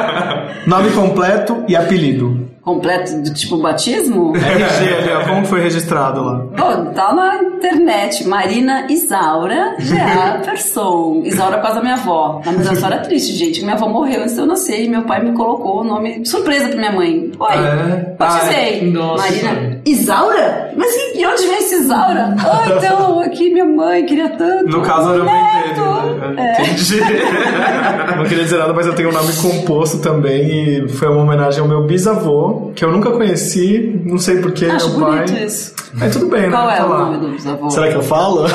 [0.68, 2.50] Nome completo e apelido.
[2.62, 4.34] Completo do tipo batismo?
[4.38, 6.40] RG ali, ó, como foi registrado lá?
[6.56, 8.28] Pô, tá na internet.
[8.28, 10.42] Marina Isaura G.A.
[10.46, 11.24] Person.
[11.26, 12.40] Isaura causa da minha avó.
[12.46, 13.64] Mas a história é triste, gente.
[13.64, 16.78] Minha avó morreu antes eu nascer e meu pai me colocou o nome surpresa pra
[16.78, 17.32] minha mãe.
[17.40, 18.16] Oi, É?
[18.20, 18.80] batizei.
[18.82, 19.24] Ai, nossa.
[19.24, 20.71] Marina Isaura?
[20.76, 22.36] Mas e de onde vem esse Isaura?
[22.40, 24.66] Ah, então, aqui minha mãe queria tanto.
[24.70, 25.82] No caso era o Neto.
[25.82, 26.56] brinquedo, né?
[26.58, 26.62] É.
[26.64, 27.00] Entendi.
[28.18, 31.62] Não queria dizer nada, mas eu tenho um nome composto também e foi uma homenagem
[31.62, 35.26] ao meu bisavô, que eu nunca conheci, não sei porquê, meu pai.
[35.46, 35.74] isso.
[35.94, 36.74] Mas tudo bem, Qual né?
[36.74, 37.70] é Tá o nome do bisavô?
[37.70, 38.46] Será que eu falo?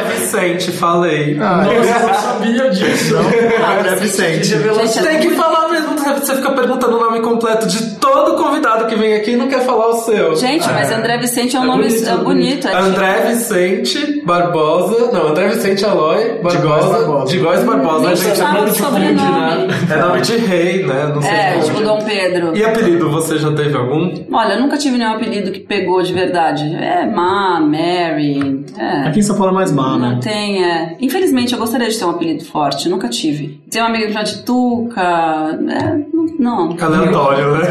[0.00, 1.36] André Vicente, falei.
[1.40, 3.16] Ah, Nossa, eu não sabia disso.
[3.16, 4.44] André Vicente.
[4.44, 8.94] Gente, Tem que falar mesmo, você fica perguntando o nome completo de todo convidado que
[8.96, 10.36] vem aqui e não quer falar o seu.
[10.36, 12.68] Gente, mas André Vicente é um É nome bonito, é é bonito.
[12.68, 15.10] é André Vicente Barbosa.
[15.12, 17.24] Não, André Vicente Aloy Barbosa.
[17.26, 18.36] De Góes Barbosa, né, Nem gente?
[18.36, 21.12] sabe nome o de fonte, É nome de rei, né?
[21.14, 22.56] Não sei É, tipo Dom Pedro.
[22.56, 24.12] E apelido, você já teve algum?
[24.32, 26.64] Olha, eu nunca tive nenhum apelido que pegou de verdade.
[26.74, 28.64] É Ma, Mary.
[28.78, 29.08] É.
[29.08, 30.20] Aqui em São Paulo é mais má, Não né?
[30.22, 30.96] tem, é.
[31.00, 33.60] Infelizmente, eu gostaria de ter um apelido forte, nunca tive.
[33.70, 35.00] Tem uma amiga que chama de Tuca.
[35.02, 36.04] É,
[36.38, 36.76] não.
[36.80, 37.64] Aleatório, né?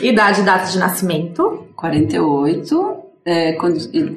[0.02, 1.64] Idade e data de nascimento.
[1.76, 3.03] 48.
[3.26, 3.56] É,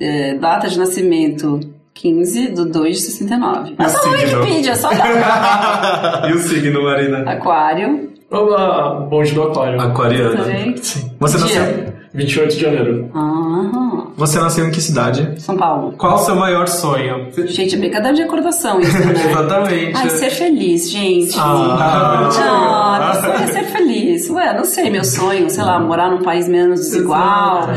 [0.02, 1.60] é, data de nascimento
[1.94, 3.76] 15 de 2 de 69.
[3.80, 4.12] É só no?
[4.14, 6.28] Wikipedia, só olhar.
[6.30, 7.20] e o signo, Marina?
[7.30, 8.12] Aquário.
[8.30, 9.80] Olá, bonde do aquário.
[9.80, 10.36] Aquariano.
[10.36, 10.76] Também.
[11.20, 11.98] Você nasceu, Dia.
[12.14, 13.12] 28 de janeiro.
[13.14, 15.40] Ah, você nasceu em que cidade?
[15.42, 15.94] São Paulo.
[15.98, 17.28] Qual o seu maior sonho?
[17.46, 19.14] Gente, é brincadeira de recordação isso, né?
[19.32, 19.94] Exatamente.
[19.96, 21.36] Ai, ser feliz, gente.
[21.40, 24.30] Ah, Ah, meu sonho é ser feliz.
[24.30, 27.70] Ué, não sei, meu sonho, sei lá, morar num país menos desigual,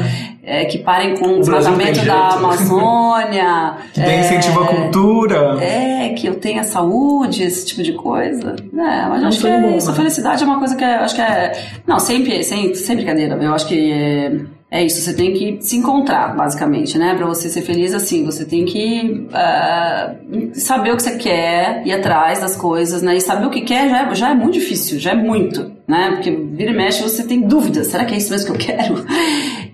[0.50, 2.30] é, que parem com o O tem da.
[2.30, 3.76] Amazônia.
[3.94, 5.58] Que tem é, incentivo à cultura.
[5.62, 8.56] É, que eu tenha saúde, esse tipo de coisa.
[8.72, 9.88] É, mas É um acho que é bom, isso.
[9.88, 9.98] A né?
[9.98, 11.52] felicidade é uma coisa que é, acho que é.
[11.86, 13.36] Não, sempre, sem, sem brincadeira.
[13.40, 14.32] Eu acho que é,
[14.70, 15.00] é isso.
[15.00, 17.14] Você tem que se encontrar, basicamente, né?
[17.14, 18.24] Pra você ser feliz assim.
[18.24, 20.14] Você tem que ah,
[20.54, 23.16] saber o que você quer, ir atrás das coisas, né?
[23.16, 26.10] E saber o que quer já é, já é muito difícil, já é muito, né?
[26.12, 27.88] Porque vira e mexe você tem dúvidas.
[27.88, 29.04] Será que é isso mesmo que eu quero?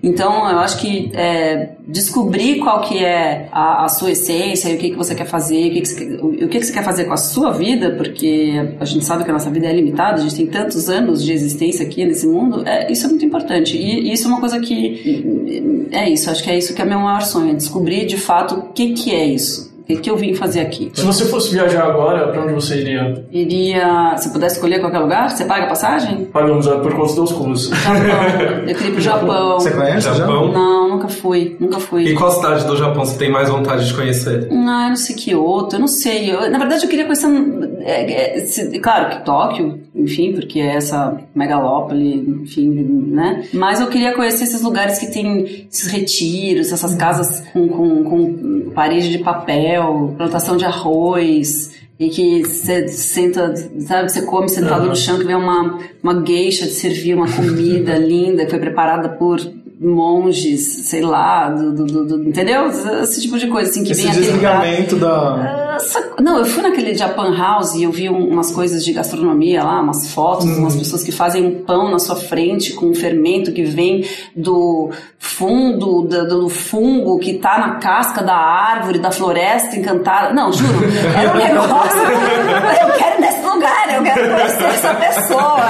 [0.03, 4.91] Então, eu acho que é, descobrir qual que é a, a sua essência o que,
[4.91, 7.13] que você quer fazer, o, que, que, você, o que, que você quer fazer com
[7.13, 10.37] a sua vida, porque a gente sabe que a nossa vida é limitada, a gente
[10.37, 13.77] tem tantos anos de existência aqui nesse mundo, é, isso é muito importante.
[13.77, 15.89] E, e isso é uma coisa que.
[15.91, 18.55] É isso, acho que é isso que é meu maior sonho, é descobrir de fato
[18.55, 19.66] o que, que é isso.
[19.87, 20.91] O que, que eu vim fazer aqui?
[20.93, 23.25] Se você fosse viajar agora, pra onde você iria?
[23.31, 24.17] Iria.
[24.17, 26.25] Se pudesse escolher qualquer lugar, você paga a passagem?
[26.25, 27.71] Pagamos é, por conta dos custos.
[27.71, 28.03] Japão.
[28.67, 29.61] Eu queria ir pro Japão.
[29.61, 30.51] Você conhece Japão?
[30.51, 31.57] Não, nunca fui.
[31.61, 32.05] Nunca fui.
[32.09, 34.49] E qual cidade do Japão você tem mais vontade de conhecer?
[34.51, 36.33] Ah, eu não sei Kyoto, eu não sei.
[36.33, 37.27] Eu, na verdade, eu queria conhecer.
[37.81, 42.71] é, é, se- claro que Tóquio, enfim, porque é essa megalópole, enfim,
[43.11, 43.45] né?
[43.53, 48.71] Mas eu queria conhecer esses lugares que tem esses retiros, essas casas com, com, com
[48.75, 51.75] parede de papel, plantação de arroz.
[51.99, 56.67] E que você senta, sabe, você come sentado no chão, que vem uma, uma geisha
[56.67, 59.41] de servir uma comida linda que foi preparada por
[59.79, 62.67] monges, sei lá, do, do- do- do- entendeu?
[63.03, 65.77] Esse tipo de coisa, assim, que Esse vem desligamento da.
[66.21, 69.81] Não, eu fui naquele Japan House e eu vi um- umas coisas de gastronomia lá,
[69.83, 73.63] umas fotos, umas pessoas que fazem um pão na sua frente com um fermento que
[73.65, 80.33] vem do fundo, da- do, fungo que tá na casca da árvore, da floresta encantada.
[80.33, 80.73] Não, juro,
[81.15, 81.99] era um negócio.
[82.01, 85.61] eu quero ir nesse lugar, eu quero conhecer essa pessoa,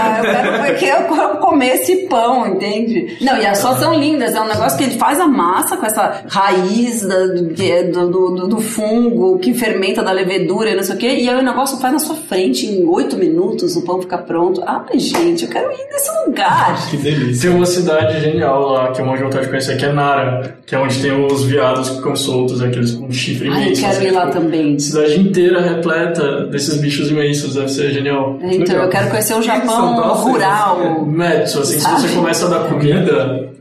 [0.69, 3.17] eu quero porque eu comer esse pão, entende?
[3.21, 5.87] Não, e as fotos são lindas, é um negócio que ele faz a massa com
[5.87, 10.83] essa raiz da- do, é do, do- do fungo que fermenta da levedura e não
[10.83, 13.83] sei o quê, e aí o negócio faz na sua frente em oito minutos, o
[13.85, 14.63] pão fica pronto.
[14.67, 16.91] Ai, gente, eu quero ir nesse lugar.
[16.91, 17.49] Que delícia.
[17.49, 20.57] Tem uma cidade genial lá que eu morro de vontade de conhecer, que é Nara,
[20.67, 23.81] que é onde tem os viados que ficam soltos, aqueles com chifre Ai, eu imenso.
[23.83, 24.79] quero assim, ir lá tipo, também.
[24.79, 28.26] Cidade inteira repleta desses bichos imensos, deve ser genial.
[28.35, 28.85] Então, legal.
[28.85, 31.05] eu quero conhecer o Japão rural.
[31.07, 32.61] Metsu, assim, se você começa a dar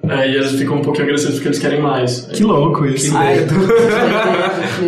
[0.05, 2.21] comida, aí eles ficam um pouquinho agressivos porque eles querem mais.
[2.33, 3.17] Que louco isso.
[3.17, 3.53] Medo.
[3.53, 3.65] medo.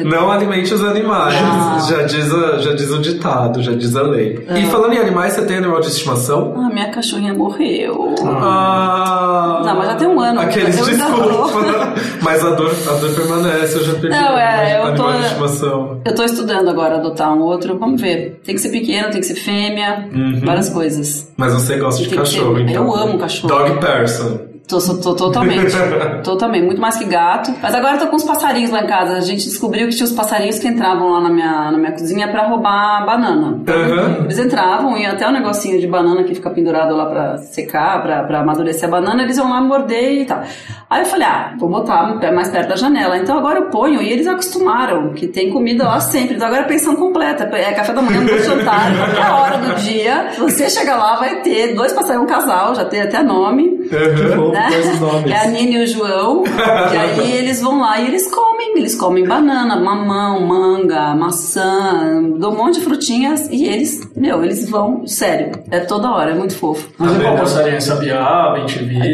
[0.10, 1.80] Não alimente os animais, Ah.
[1.90, 4.46] já, diz a- já diz o ditado, já diz a lei.
[4.50, 6.54] E falando em animais, você tem animal de estimação?
[6.58, 8.16] Ah, minha cachorrinha morreu.
[8.26, 9.62] Ah.
[9.66, 10.40] Não, mas já tem um ano.
[10.42, 11.94] Aqueles, desculpa.
[12.22, 15.26] mas a dor, a dor permanece, eu já perdi Não, é, eu animal tô- de
[15.26, 16.02] estimação.
[16.06, 18.40] Eu tô estudando agora adotar um outro, vamos ver.
[18.44, 20.10] Tem que ser pequeno, tem que ser fêmea,
[20.44, 21.32] várias coisas.
[21.38, 22.86] Mas você gosta de Tem que cachorro, ser- então.
[22.86, 23.48] eu amo cachorro.
[23.54, 24.38] Dog person.
[24.68, 25.74] Tô, tô totalmente.
[26.26, 26.66] totalmente.
[26.66, 27.54] Muito mais que gato.
[27.62, 29.14] Mas agora eu tô com uns passarinhos lá em casa.
[29.14, 32.28] A gente descobriu que tinha uns passarinhos que entravam lá na minha, na minha cozinha
[32.28, 33.62] pra roubar banana.
[33.66, 34.26] Aham.
[34.26, 38.24] Eles entravam e até o negocinho de banana que fica pendurado lá pra secar, pra,
[38.24, 40.44] pra amadurecer a banana, eles iam lá morder e tal.
[40.90, 43.18] Aí eu falei, ah, vou botar mais perto da janela.
[43.18, 46.36] Então agora eu ponho e eles acostumaram que tem comida lá sempre.
[46.36, 47.46] Então agora é pensão completa.
[47.54, 50.32] É café da manhã, almoço, jantar, qualquer hora do dia.
[50.38, 53.78] Você chega lá, vai ter dois passarinhos, um casal, já tem até nome.
[53.88, 55.32] Que bom, Né?
[55.34, 56.44] É a Nina e o João.
[56.46, 58.78] e aí eles vão lá e eles comem.
[58.78, 64.70] Eles comem banana, mamão, manga, maçã, dou um monte de frutinhas e eles, meu, eles
[64.70, 66.88] vão, sério, é toda hora, é muito fofo.
[66.98, 67.82] Mas é qual passarinho?
[67.82, 68.54] Sabiá?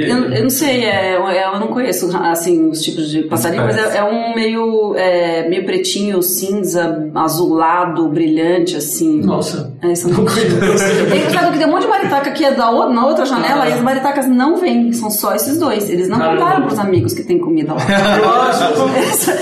[0.10, 3.78] Eu, eu não sei, é, é- eu não conheço assim os tipos de passarinho, mas
[3.78, 9.22] é, é um meio, é, meio pretinho, cinza, azulado, brilhante, assim.
[9.22, 11.10] Nossa, É, são não conheço.
[11.10, 13.74] Tem, sabe que tem um monte de maritaca que é da na outra janela e
[13.74, 15.90] as maritacas não vêm, são só esses dois.
[15.90, 16.42] Eles não Caramba.
[16.42, 17.80] contaram pros amigos que tem comida lá.
[18.24, 18.90] Lógico.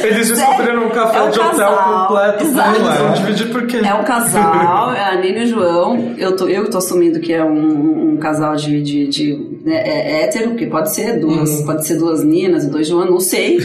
[0.05, 2.07] Eles descobriram um café É um de hotel casal.
[2.07, 2.43] completo.
[2.43, 2.75] Exato.
[2.79, 3.77] Eles vão dividir por quê?
[3.83, 6.13] É um casal, é a Nina e o João.
[6.17, 10.23] Eu tô, eu tô assumindo que é um, um casal de, de, de né, é
[10.23, 13.59] hétero, que pode ser duas, pode ser duas Ninas e dois João, não sei.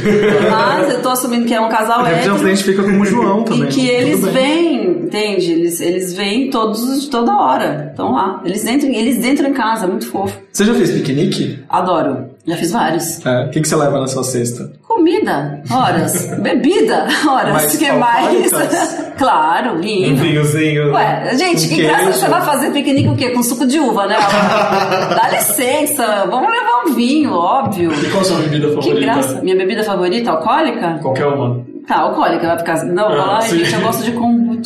[0.50, 2.48] Mas eu tô assumindo que é um casal A gente já se hétero.
[2.48, 3.64] identifica como João também.
[3.68, 5.52] E que eles vêm, entende?
[5.52, 7.88] Eles, eles vêm todos, toda hora.
[7.90, 8.40] Estão lá.
[8.44, 10.38] Eles entram, eles entram em casa, muito fofo.
[10.52, 11.58] Você já fez piquenique?
[11.68, 12.15] Adoro.
[12.46, 13.26] Já fiz vários.
[13.26, 13.44] É.
[13.46, 14.70] O que, que você leva na sua cesta?
[14.86, 16.26] Comida, horas.
[16.40, 17.52] Bebida, horas.
[17.52, 18.50] Mas O que mais?
[19.18, 20.16] claro, Um vinho.
[20.16, 20.92] vinhozinho.
[20.92, 23.30] Ué, gente, Com que graça você vai fazer piquenique o quê?
[23.30, 24.16] Com suco de uva, né?
[25.14, 27.92] Dá licença, vamos levar um vinho, óbvio.
[27.92, 29.00] E qual a sua bebida Que favorita?
[29.00, 29.40] graça.
[29.42, 30.98] Minha bebida favorita, alcoólica?
[31.02, 31.64] Qualquer uma.
[31.86, 32.84] Tá, alcoólica, vai ficar.
[32.84, 33.58] Não, Ah, fala, ai, sim.
[33.58, 34.12] gente, eu gosto de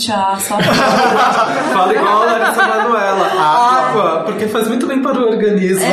[0.00, 0.58] kombucha, só.
[1.72, 3.26] Fala igual a Larissa Manoela.
[3.38, 5.80] Água, porque faz muito bem para o organismo.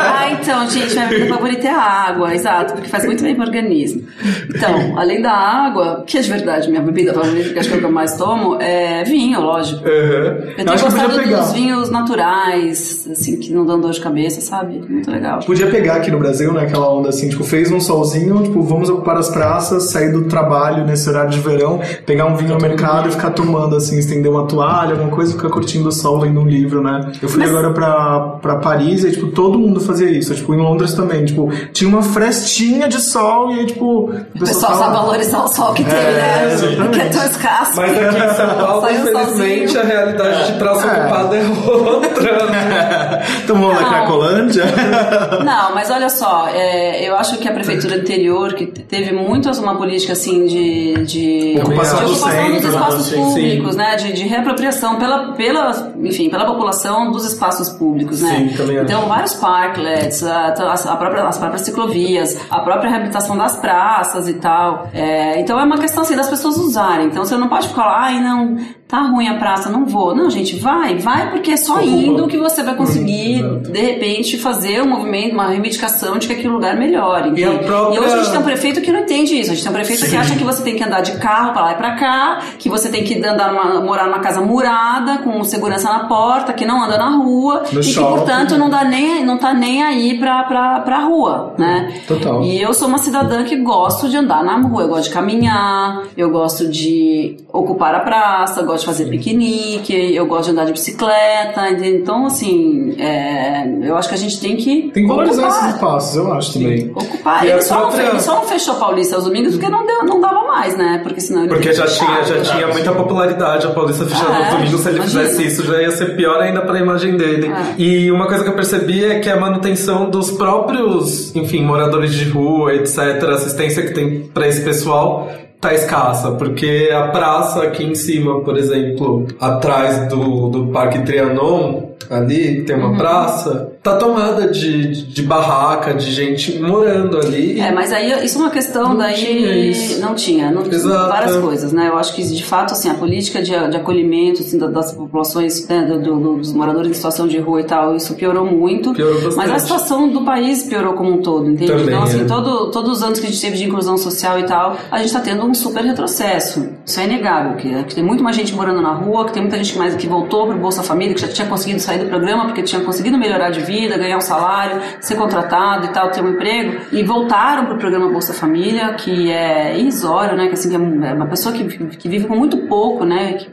[0.00, 3.44] ah, então, gente, minha bebida favorita é a água, exato, porque faz muito bem pro
[3.44, 4.02] organismo.
[4.48, 7.78] Então, além da água, que é de verdade minha bebida favorita, que acho que é
[7.78, 9.82] o que eu mais tomo, é vinho, lógico.
[9.84, 9.90] Uhum.
[9.90, 11.40] Eu tenho acho que podia gostado pegar.
[11.40, 14.82] dos vinhos naturais, assim, que não dão dor de cabeça, sabe?
[14.88, 15.40] Muito legal.
[15.40, 18.90] Podia pegar aqui no Brasil, né, aquela onda assim, tipo, fez um solzinho, tipo, vamos
[18.90, 22.89] ocupar as praças, sair do trabalho nesse horário de verão, pegar um vinho no mercado
[23.08, 26.40] e ficar tomando, assim, estender uma toalha, alguma coisa, e ficar curtindo o sol, lendo
[26.40, 27.12] um livro, né?
[27.22, 30.58] Eu fui Mas- agora pra, pra Paris e, tipo, todo mundo fazia isso, tipo, em
[30.58, 35.42] Londres também, tipo, tinha uma frestinha de sol e aí, tipo, o pessoal sabe valorizar
[35.44, 36.56] o sol que tem, né?
[36.92, 37.76] Que é tão escasso.
[37.76, 41.00] Mas aqui em São Paulo, infelizmente, a realidade de praça É.
[41.00, 42.46] ocupada é outra.
[42.46, 43.22] né?
[43.46, 43.88] Vamos na Não.
[43.88, 44.64] Cracolândia?
[45.44, 49.50] Não, mas olha só, é, eu acho que a prefeitura anterior, que te- teve muito
[49.60, 53.96] uma política assim de, de, Ocupação de do ocupação dos espaços sim, públicos, né?
[53.96, 58.36] De, de reapropriação pela, pela, enfim, pela população dos espaços públicos, né?
[58.36, 58.84] Sim, também acho.
[58.86, 64.34] então, vários parklets, a, a própria, as próprias ciclovias, a própria reabilitação das praças e
[64.34, 64.88] tal.
[64.92, 67.06] É, então, é uma questão assim das pessoas usarem.
[67.06, 68.56] Então, você não pode ficar lá, ai, não,
[68.90, 70.14] tá ruim a praça, não vou.
[70.14, 74.82] Não, gente, vai, vai, porque é só indo que você vai conseguir, de repente, fazer
[74.82, 77.30] um movimento, uma reivindicação de que aquele lugar melhore.
[77.40, 79.50] E própria- E hoje a gente tem um prefeito que não entende isso.
[79.52, 80.16] A gente tem um prefeito que Sim.
[80.16, 82.88] acha que você tem que andar de carro pra lá e pra cá, que você
[82.88, 86.98] tem que andar numa- morar numa casa murada, com segurança na porta, que não anda
[86.98, 88.16] na rua, No e que, shopping.
[88.16, 92.00] portanto, não, dá nem, não tá nem aí pra, pra, pra rua, né?
[92.06, 92.42] Total.
[92.42, 96.02] E eu sou uma cidadã que gosto de andar na rua, eu gosto de caminhar,
[96.16, 100.64] eu gosto de ocupar a praça, eu gosto de fazer piquenique, eu gosto de andar
[100.64, 101.96] de bicicleta, entende?
[101.98, 105.58] então assim, é, eu acho que a gente tem que Tem que valorizar ocupar.
[105.64, 106.90] esses espaços, eu acho também.
[106.94, 107.44] Ocupar.
[107.44, 109.86] Ele a só, não própria- fe- ele só não fechou Paulista aos domingos porque não,
[109.86, 111.00] deu, não dava mais, né?
[111.02, 114.44] Porque senão ele Porque já tinha, já tinha muita popularidade a Paulista fechando Ah, no
[114.44, 114.50] é?
[114.50, 114.78] domingo.
[114.78, 115.22] Se ele Imagina.
[115.24, 117.48] fizesse isso, já ia ser pior ainda pra imagem dele.
[117.48, 117.74] É.
[117.80, 122.28] E uma coisa que eu percebi é que a manutenção dos próprios, enfim, moradores de
[122.28, 125.30] rua, etc., a assistência que tem pra esse pessoal.
[125.60, 131.82] Tá escassa, porque a praça aqui em cima, por exemplo, atrás do, do Parque Trianon,
[132.08, 132.86] ali tem Uhum.
[132.88, 137.58] uma praça, tá tomada de, de, de barraca, de gente morando ali.
[137.58, 139.14] É, mas aí isso é uma questão Não daí.
[139.14, 139.98] tinha.
[140.00, 141.08] Não tinha, não tinha Exato.
[141.08, 141.88] várias coisas, né?
[141.88, 145.66] Eu acho que de fato assim, a política de, de acolhimento assim, da- das populações,
[145.66, 148.92] né, do- do- dos moradores em situação de rua e tal, isso piorou muito.
[148.92, 149.36] Piorou bastante.
[149.36, 151.70] Mas a situação do país piorou como um todo, entende?
[151.70, 152.24] Também, então, assim, é.
[152.24, 155.12] todo, todos os anos que a gente teve de inclusão social e tal, a gente
[155.12, 156.68] tá tendo um super retrocesso.
[156.84, 159.56] Isso é inegável, que, que tem muito mais gente morando na rua, que tem muita
[159.56, 162.44] gente que mais que voltou pro Bolsa Família, que já tinha conseguido sair do programa
[162.46, 166.30] porque tinha conseguido melhorar de vida, ganhar um salário, ser contratado e tal, ter um
[166.30, 170.46] emprego, e voltaram pro programa Bolsa Família, que é irrisório, né?
[170.48, 170.78] Que assim, que é
[171.14, 171.64] uma pessoa que,
[171.96, 173.34] que vive com muito pouco, né?
[173.34, 173.50] Que,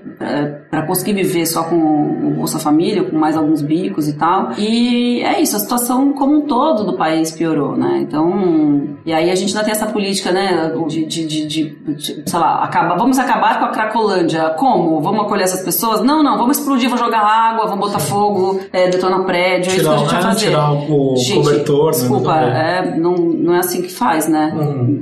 [0.70, 4.52] para conseguir viver só com o Bolsa Família, com mais alguns bicos e tal.
[4.58, 8.00] E é isso, a situação como um todo do país piorou, né?
[8.02, 10.72] Então, e aí a gente ainda tem essa política, né?
[10.88, 14.50] De, de, de, de- sei lá, acaba, vamos acabar com a Cracolândia.
[14.58, 15.00] Como?
[15.02, 16.02] Vamos acolher essas pessoas?
[16.02, 19.84] Não, não, vamos explodir, vamos jogar água, vamos botar fogo, é, detonar prédio, é isso
[19.84, 20.46] que a Tirar- gente vai é, fazer.
[20.48, 24.54] tirar o cobertor, né, Desculpa, dá é, não, não é assim que faz, né?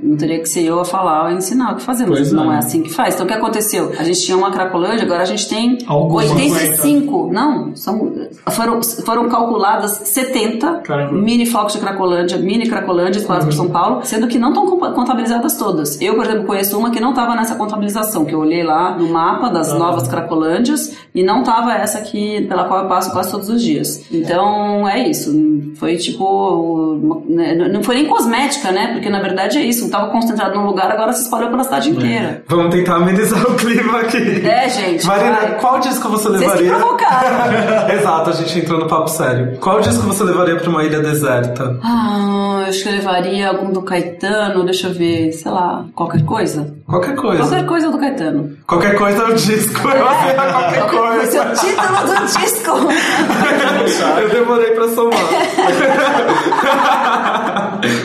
[0.04, 2.52] Não teria que ser eu a falar ou ensinar o que fazer, mas Pois não
[2.52, 2.56] é.
[2.56, 3.16] é assim que faz.
[3.16, 3.92] Então o que aconteceu?
[3.98, 7.30] A gente tinha uma Cracolândia, agora a gente tem Algumas 85.
[7.32, 8.14] Não, são,
[8.52, 11.14] foram, foram calculadas 70 Caramba.
[11.14, 15.58] mini flocos de Cracolândia, mini Cracolândia espalhadas por São Paulo, sendo que não estão contabilizadas
[15.58, 16.00] todas.
[16.02, 19.10] Eu, por exemplo, conheço uma que não estava nessa contabilização, que eu olhei lá no
[19.10, 23.50] mapa das novas Cracolândias e não estava essa que, pela qual eu passo quase todos
[23.50, 24.06] os dias.
[24.12, 25.34] Então, é isso.
[25.80, 27.24] Foi tipo.
[27.28, 28.94] né, Não foi nem cosmética, né?
[28.94, 29.86] Porque na verdade é isso.
[29.86, 32.44] Estava concentrado num lugar, agora se espalhou pela cidade inteira.
[32.48, 34.46] Vamos tentar amenizar o clima aqui.
[34.48, 35.06] É, gente.
[35.06, 35.60] Marina, vai.
[35.60, 36.70] qual disco você Vocês levaria?
[36.74, 37.90] provocaram.
[37.94, 39.58] Exato, a gente entrou no papo sério.
[39.60, 41.78] Qual disco você levaria pra uma ilha deserta?
[41.84, 46.24] Ah, eu acho que eu levaria algum do Caetano, deixa eu ver, sei lá, qualquer
[46.24, 46.74] coisa.
[46.88, 47.44] Qualquer coisa.
[47.44, 48.58] Qualquer coisa do Caetano.
[48.68, 49.88] Qualquer coisa é o disco.
[49.88, 51.66] Eu sei lá, qualquer Esse é o coisa.
[51.66, 52.72] título do disco.
[54.22, 55.20] Eu demorei pra somar.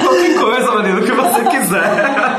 [0.01, 2.30] qualquer coisa, Marina, o que você quiser.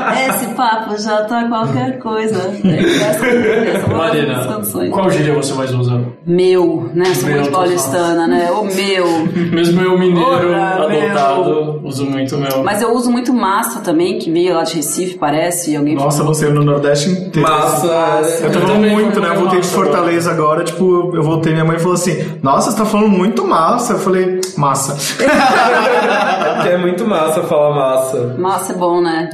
[0.42, 2.52] Esse papo já tá qualquer coisa.
[2.72, 4.44] É Marina,
[4.90, 6.02] qual gíria você mais usa?
[6.26, 7.04] Meu, né?
[7.14, 8.50] Sou Meu, muito tô paulistana, né?
[8.50, 9.26] O meu.
[9.52, 12.62] Mesmo eu mineiro, Ora, adotado, uso muito meu.
[12.64, 15.76] Mas eu uso muito massa também, que veio lá de Recife, parece.
[15.76, 17.48] Alguém Nossa, você no Nordeste inteiro.
[17.48, 17.86] Massa.
[18.40, 19.28] Eu Eu tava também muito, né?
[19.28, 22.84] Eu voltei de Fortaleza agora, tipo, eu voltei, minha mãe falou assim, nossa, você tá
[22.84, 23.94] falando muito massa.
[23.94, 24.96] Eu falei, massa.
[26.64, 28.36] É muito massa falar massa.
[28.38, 29.30] Massa é bom, né?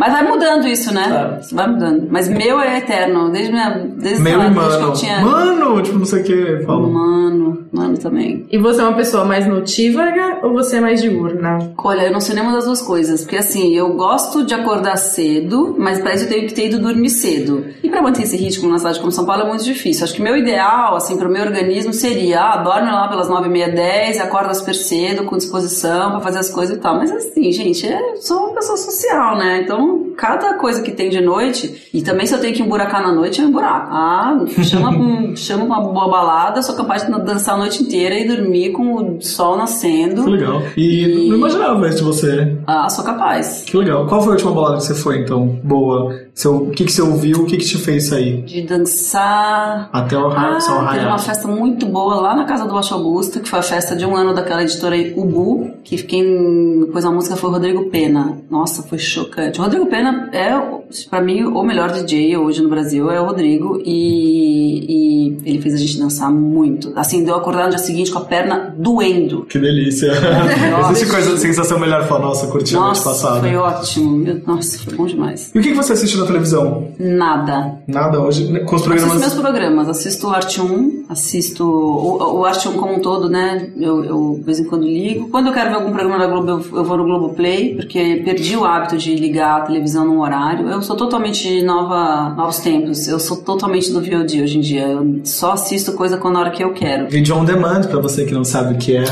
[0.00, 1.38] Mas vai mudando isso, né?
[1.42, 1.54] É.
[1.54, 2.08] Vai mudando.
[2.10, 3.30] Mas meu é eterno.
[3.30, 4.92] Desde, minha, desde, Meu lá, e desde que eu mano.
[4.94, 5.20] tinha...
[5.20, 6.64] Mano, tipo, não sei o que.
[6.64, 6.88] Fala.
[6.88, 8.46] Mano, mano também.
[8.50, 11.74] E você é uma pessoa mais notívaga ou você é mais diurna?
[11.76, 15.76] Olha, eu não sei nenhuma das duas coisas, porque assim, eu gosto de acordar cedo,
[15.78, 17.66] mas para isso eu tenho que ter ido dormir cedo.
[17.84, 20.04] E para manter esse ritmo numa cidade como São Paulo é muito difícil.
[20.04, 23.52] Acho que meu ideal, assim, pro meu organismo seria, ah, dorme lá pelas nove e
[23.52, 26.96] meia, dez, acorda super cedo, com disposição para fazer as coisas e tal.
[26.96, 29.60] Mas assim, gente, eu sou uma pessoa social, né?
[29.62, 29.89] Então,
[30.20, 33.40] cada coisa que tem de noite, e também se eu tenho que emburacar na noite,
[33.40, 33.88] eu emburaco.
[33.90, 38.28] Ah, chama, um- chama uma boa balada, sou capaz de dançar a noite inteira e
[38.28, 40.24] dormir com o sol nascendo.
[40.24, 40.62] Que legal.
[40.76, 42.56] E, não imaginava isso de você.
[42.66, 43.62] Ah, sou capaz.
[43.66, 44.06] Que legal.
[44.06, 45.46] Qual foi a última balada que você foi, então?
[45.64, 46.14] Boa.
[46.34, 47.38] Seu, o que, que você ouviu?
[47.38, 48.42] O que, que te fez sair?
[48.42, 49.88] De dançar.
[49.92, 53.40] Até o Ah, sol teve uma festa muito boa lá na casa do Baixo Augusto,
[53.40, 57.10] que foi a festa de um ano daquela editora aí, Ubu, que quem pôs a
[57.10, 58.38] música foi o Rodrigo Pena.
[58.50, 59.58] Nossa, foi chocante.
[59.60, 63.24] O Rodrigo Pena é o pra mim, o melhor DJ hoje no Brasil é o
[63.26, 66.92] Rodrigo e, e ele fez a gente dançar muito.
[66.96, 69.44] Assim, deu acordar no dia seguinte com a perna doendo.
[69.46, 70.12] Que delícia.
[70.70, 70.92] Nossa.
[70.92, 73.40] Existe coisa, sensação melhor falar, nossa, curti a noite passada.
[73.40, 74.10] foi ótimo.
[74.18, 75.50] Meu- Nossa, foi bom demais.
[75.54, 76.88] E o que que você assiste na televisão?
[76.98, 77.78] Nada.
[77.86, 78.46] Nada hoje?
[78.64, 79.20] Com os Assisto programas.
[79.20, 83.70] meus programas, assisto o Arte 1, assisto o, o Arte 1 como um todo, né?
[83.78, 85.28] Eu, eu de vez em quando ligo.
[85.28, 88.56] Quando eu quero ver algum programa da Globo, eu, eu vou no Globoplay, porque perdi
[88.56, 90.68] o hábito de ligar a televisão num horário.
[90.68, 93.08] Eu sou totalmente nova, novos tempos.
[93.08, 94.86] Eu sou totalmente do VOD hoje em dia.
[94.86, 97.08] Eu só assisto coisa quando a hora que eu quero.
[97.08, 99.04] Vídeo on demand, pra você que não sabe o que é.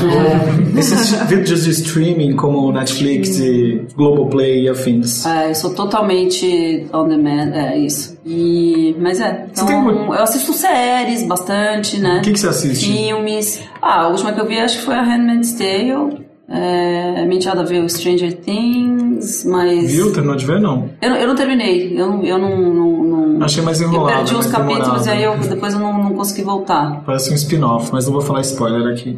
[0.77, 5.25] Esses vídeos de streaming como Netflix e Globoplay e afins.
[5.25, 8.17] É, eu sou totalmente on demand, é isso.
[8.25, 12.19] E, mas é, então, tem eu assisto séries bastante, né?
[12.19, 12.91] O que, que você assiste?
[12.91, 13.61] Filmes.
[13.81, 16.28] Ah, a última que eu vi acho que foi a Handmaid's Tale.
[16.51, 19.91] É, me tinha a ver o Stranger Things, mas.
[19.91, 20.11] Viu?
[20.11, 20.59] Terminou de ver?
[20.59, 20.89] Não.
[21.01, 21.93] Eu, não- eu não terminei.
[21.99, 22.23] Eu não.
[22.23, 23.03] Eu não, não,
[23.37, 24.17] não- Achei mais eu enrolado.
[24.17, 27.03] perdi uns capítulos e aí eu, depois eu não, não consegui voltar.
[27.05, 29.17] Parece um spin-off, mas não vou falar spoiler aqui.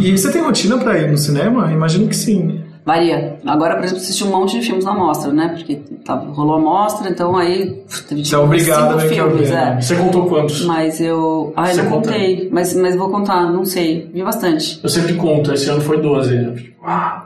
[0.00, 1.70] e você tem rotina pra ir no cinema?
[1.72, 2.60] Imagino que sim.
[2.90, 3.38] Varia.
[3.46, 5.48] Agora, por exemplo, assisti um monte de filmes na mostra, né?
[5.48, 9.54] Porque tava, rolou a mostra, então aí teve Você é obrigado cinco filmes, é.
[9.54, 9.80] né?
[9.80, 10.64] Você contou quantos?
[10.64, 11.52] Mas eu.
[11.56, 12.08] Ah, eu não conta?
[12.08, 12.48] contei.
[12.50, 14.10] Mas, mas vou contar, não sei.
[14.12, 14.80] Vi bastante.
[14.82, 16.34] Eu sempre conto, esse ano foi 12.
[16.34, 16.54] né?
[16.82, 17.19] Ah,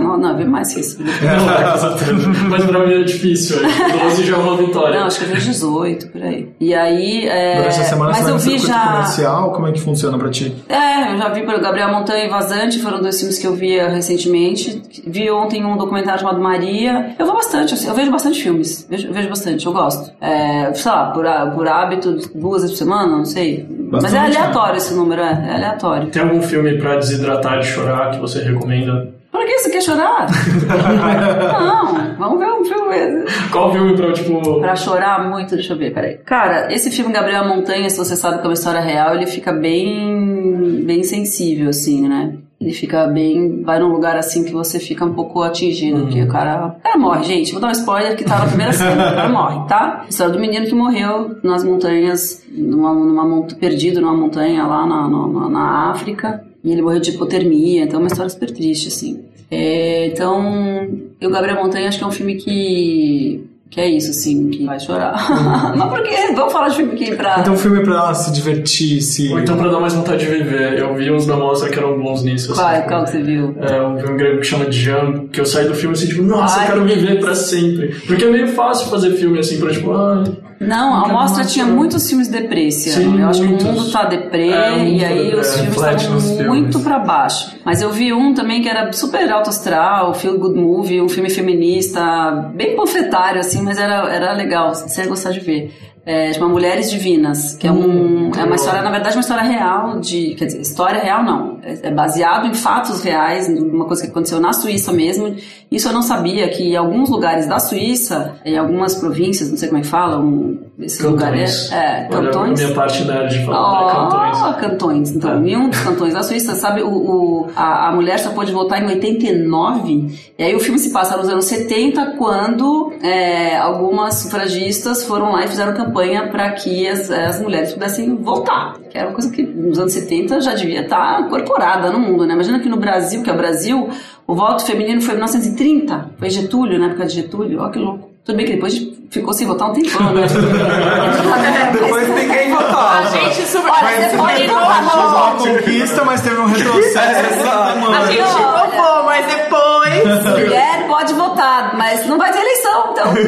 [0.00, 0.98] não, não, vi mais que isso.
[2.48, 3.56] Mas pra mim é difícil.
[4.02, 5.00] 12 já é uma vitória.
[5.00, 6.48] Não, acho que eu vi uns 18, por aí.
[6.60, 7.26] E aí.
[7.26, 7.56] É...
[7.56, 8.86] Durante a semana mas você eu vi já.
[8.86, 9.52] comercial?
[9.52, 10.54] Como é que funciona pra ti?
[10.68, 13.76] É, eu já vi pelo Gabriel Montanha e Vazante, foram dois filmes que eu vi
[13.76, 14.82] eh, recentemente.
[15.06, 17.14] Vi ontem um documentário chamado Maria.
[17.18, 18.86] Eu vou bastante, assim, eu vejo bastante filmes.
[18.88, 20.12] Vejo, vejo bastante, eu gosto.
[20.20, 23.66] É, sei lá, por, por hábito, duas vezes por semana, não sei.
[23.90, 26.10] Mas é Bastante, aleatório esse número, é, é aleatório.
[26.10, 29.17] Tem algum filme pra desidratar de chorar que você recomenda?
[29.48, 30.26] Que você quer chorar?
[31.58, 33.24] não, vamos ver um filme.
[33.50, 34.60] Qual filme pra, tipo...
[34.60, 36.18] Pra chorar muito, deixa eu ver, peraí.
[36.18, 39.50] Cara, esse filme Gabriel Montanha, se você sabe que é uma história real, ele fica
[39.50, 42.34] bem, bem sensível, assim, né?
[42.60, 43.62] Ele fica bem.
[43.62, 46.76] Vai num lugar assim que você fica um pouco atingido, porque o cara.
[46.78, 47.52] O cara morre, gente.
[47.52, 49.12] Vou dar um spoiler que tá na primeira cena.
[49.12, 50.04] O cara morre, tá?
[50.08, 55.48] História do menino que morreu nas montanhas, numa, numa perdido numa montanha lá na, na,
[55.48, 56.44] na África.
[56.64, 59.24] E ele morreu de hipotermia, então é uma história super triste, assim.
[59.50, 63.44] É, então, e o Gabriel Montanha acho que é um filme que.
[63.70, 65.14] Que é isso, assim, que vai chorar.
[65.76, 66.32] Mas por quê?
[66.34, 67.40] Vamos falar de filme aqui pra.
[67.40, 69.30] Então, filme pra se divertir, se.
[69.32, 70.78] Ou então pra dar mais vontade de viver.
[70.78, 72.54] Eu vi uns da mostra que eram bons nisso.
[72.54, 72.88] qual, assim.
[72.88, 73.54] qual que você viu?
[73.60, 76.60] É um filme grego que chama Jump, que eu saí do filme assim, tipo, nossa,
[76.60, 77.88] Ai, eu quero que viver pra sempre.
[78.06, 80.24] Porque é meio fácil fazer filme assim, pra tipo, ah,
[80.60, 83.20] Não, a mostra tinha muitos filmes deprê esse Sim.
[83.20, 86.98] Eu acho que o mundo tá deprê É, e aí os filmes estavam muito pra
[86.98, 87.56] baixo.
[87.64, 91.28] Mas eu vi um também que era super alto astral, feel good movie, um filme
[91.30, 95.74] feminista, bem panfletário assim, mas era, era legal, você ia gostar de ver.
[96.10, 100.00] É, chama Mulheres Divinas, que é, um, é uma história, na verdade, uma história real
[100.00, 100.34] de.
[100.36, 101.58] Quer dizer, história real não.
[101.62, 105.36] É, é baseado em fatos reais, uma coisa que aconteceu na Suíça mesmo.
[105.70, 109.68] Isso eu não sabia, que em alguns lugares da Suíça, em algumas províncias, não sei
[109.68, 111.12] como é que fala, um, esses cantões.
[111.20, 111.72] lugares.
[111.72, 112.58] É, Olha, cantões.
[112.60, 113.92] a minha parte nerd de Oh, falar, é
[114.32, 114.60] cantões.
[114.60, 115.10] cantões.
[115.10, 118.50] Então, em um dos cantões da Suíça, sabe, o, o- a, a mulher só pôde
[118.50, 124.14] votar em 89, e aí o filme se passa nos anos 70, quando é, algumas
[124.14, 125.97] sufragistas foram lá e fizeram campanha
[126.30, 128.74] para que as, as mulheres pudessem votar.
[128.90, 132.34] Que era uma coisa que nos anos 70 já devia estar incorporada no mundo, né?
[132.34, 133.88] Imagina que no Brasil, que é o Brasil,
[134.26, 138.10] o voto feminino foi em 1930, foi Getúlio, na época de Getúlio, ó que louco.
[138.24, 138.74] Tudo bem que depois
[139.10, 140.26] ficou sem votar um tempão, né?
[141.72, 142.98] Depois ninguém votava.
[142.98, 143.70] A gente super.
[143.70, 147.48] Olha, você pode Tive uma conquista, mas teve um retrocesso.
[147.48, 149.67] A gente roubou, mas depois.
[150.30, 153.12] Mulher pode votar, mas não vai ter eleição, então.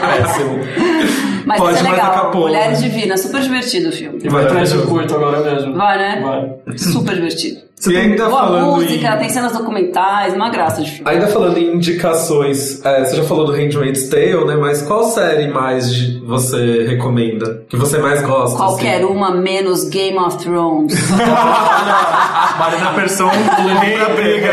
[0.00, 0.58] Péssimo.
[1.46, 2.30] Mas Pode, isso é legal.
[2.30, 2.48] pouco.
[2.48, 4.20] Mulheres Divinas, super divertido o filme.
[4.22, 5.74] E vai atrás do curto agora mesmo.
[5.74, 6.20] Vai, né?
[6.22, 6.76] Vai.
[6.76, 7.67] Super divertido.
[7.88, 9.18] E ainda Boa falando música, em...
[9.18, 11.10] tem cenas documentais, uma graça de filme.
[11.10, 14.56] Ainda falando em indicações, é, você já falou do Handmaid's Tale, né?
[14.56, 15.88] Mas qual série mais
[16.24, 17.62] você recomenda?
[17.68, 18.56] Que você mais gosta?
[18.56, 19.04] Qualquer assim?
[19.04, 20.94] uma menos Game of Thrones.
[22.58, 24.48] Marina Persson a briga.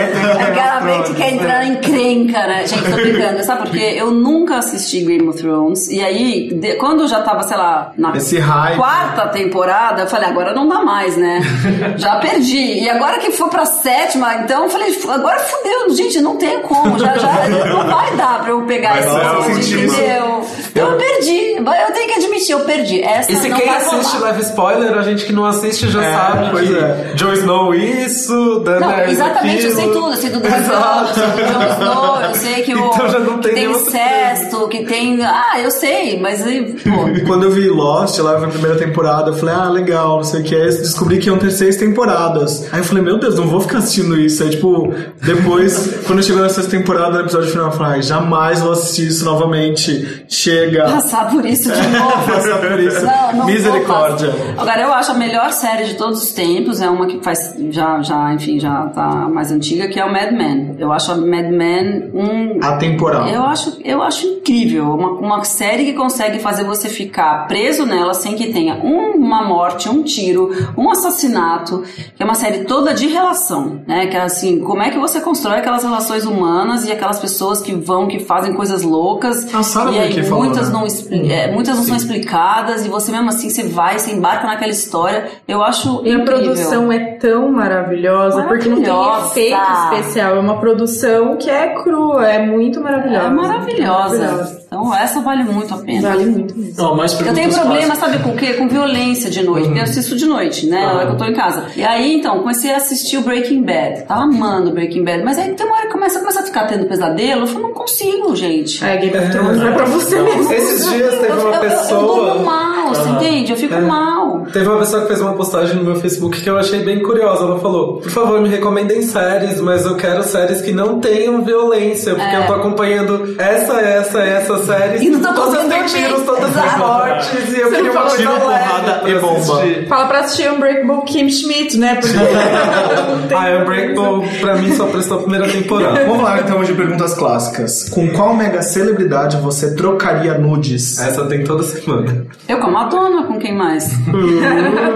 [0.53, 2.67] Claramente quer entrar em crenca, né?
[2.67, 3.43] Gente, tô brincando.
[3.43, 3.95] Sabe por quê?
[3.97, 5.89] Eu nunca assisti Game of Thrones.
[5.89, 8.77] E aí, de- quando eu já tava, sei lá, na Esse hype.
[8.77, 11.39] quarta temporada, eu falei, agora não dá mais, né?
[11.97, 12.83] Já perdi.
[12.83, 16.97] E agora que for pra sétima, então eu falei, agora fudeu, gente, não tem como.
[16.99, 19.75] Já, já não vai dar pra eu pegar esse isso.
[19.77, 20.45] entendeu?
[20.69, 21.55] Então eu perdi.
[21.55, 22.51] Eu tenho que admitir.
[22.51, 23.01] eu perdi.
[23.01, 26.03] Essa E se não quem vai assiste leva spoiler, a gente que não assiste já
[26.03, 27.11] É, sabe pois que é.
[27.15, 29.93] Jon Snow isso, Não, Daenerys exatamente, eu sei aquilo.
[30.01, 33.09] tudo, eu sei do Dragão, eu sei do Jon Snow, eu sei que, o, Então
[33.09, 35.23] já não que tem tem incesto, que tem.
[35.23, 37.25] Ah, eu sei, mas pô.
[37.27, 40.43] Quando eu vi Lost, lá na primeira temporada, eu falei, ah, legal, não sei o
[40.43, 40.55] que.
[40.55, 42.67] Aí descobri que iam ter seis temporadas.
[42.71, 44.43] Aí eu falei, meu Deus, não vou ficar assistindo isso.
[44.43, 48.59] Aí, tipo, depois, quando chegou na sexta temporada, no episódio final, eu falei, ai, jamais
[48.61, 50.25] vou assistir isso novamente.
[50.27, 50.83] Chega.
[50.85, 52.25] Passar por isso de novo.
[52.27, 53.01] Passar por isso.
[53.05, 54.33] Não, não Misericórdia.
[54.57, 58.01] Agora, eu acho a melhor série de todos os tempos, é uma que faz, já,
[58.01, 60.75] já, enfim, já tá mais antiga, que é o Mad Men.
[60.79, 62.59] Eu acho a Mad Men um...
[62.63, 63.27] Atemporal.
[63.27, 64.85] Eu acho, eu acho incrível.
[64.91, 69.43] Uma, uma série que consegue fazer você ficar preso nela sem que tenha um- uma
[69.43, 71.83] morte, um tiro, um assassinato.
[72.15, 74.07] Que é uma série toda de relação, né?
[74.07, 77.73] Que é assim, como é que você constrói aquelas relações humanas e aquelas pessoas que
[77.73, 79.53] vão, que fazem coisas loucas.
[79.53, 80.73] A Sarah e aí muitas né?
[80.79, 84.71] não, é, muitas não são explicadas e você mesmo assim, você vai, você embarca naquela
[84.71, 85.25] história.
[85.47, 86.25] Eu acho E a incrível.
[86.25, 89.27] produção é tão maravilhosa, porque não tem Maravilhosa.
[89.31, 90.35] efeito especial.
[90.35, 93.27] É uma produção que é crua, é muito maravilhosa.
[93.27, 94.17] É maravilhosa.
[94.19, 94.64] Maravilhosa.
[94.81, 96.09] Então essa vale muito a pena.
[96.09, 96.95] Vale muito mesmo.
[96.95, 97.99] Mais Eu tenho problema, fáceis.
[98.11, 98.53] sabe com o quê?
[98.53, 99.65] Com violência de noite.
[99.65, 100.85] porque Eu assisto de noite, né?
[100.85, 101.63] Na hora que eu tô em casa.
[101.75, 104.03] E aí, então, comecei a assistir o Breaking Bad.
[104.07, 105.23] Tava amando o Breaking Bad.
[105.23, 107.41] Mas aí tem uma hora que começa, começa a ficar tendo pesadelo.
[107.41, 108.83] Eu falo, não consigo, gente.
[108.83, 110.51] É, Game of Thrones não é pra você mesmo.
[110.53, 112.01] Esses dias teve eu, uma eu, eu, eu pessoa.
[112.31, 113.51] durmo mal, você entende?
[113.51, 113.81] Eu fico É.
[113.81, 114.45] mal.
[114.51, 117.43] Teve uma pessoa que fez uma postagem no meu Facebook que eu achei bem curiosa.
[117.43, 122.13] Ela falou: Por favor, me recomendem séries, mas eu quero séries que não tenham violência,
[122.15, 124.97] porque eu tô acompanhando essa, essa, essa série.
[124.97, 125.03] É.
[125.03, 126.79] E não tô todas têm tiros, todas Exato.
[126.79, 129.37] mortes, e eu Você queria uma coisa leve porrada e bomba.
[129.39, 129.87] assistir.
[129.87, 131.95] Fala pra assistir Unbreakable Kim Schmidt, né?
[131.95, 132.15] Porque
[133.35, 136.05] Ah, o Breakball pra mim só prestou a primeira temporada.
[136.05, 137.89] Vamos lá então de perguntas clássicas.
[137.89, 140.99] Com qual mega celebridade você trocaria nudes?
[140.99, 142.25] Essa tem toda semana.
[142.47, 143.85] Eu com a Madonna, com quem mais?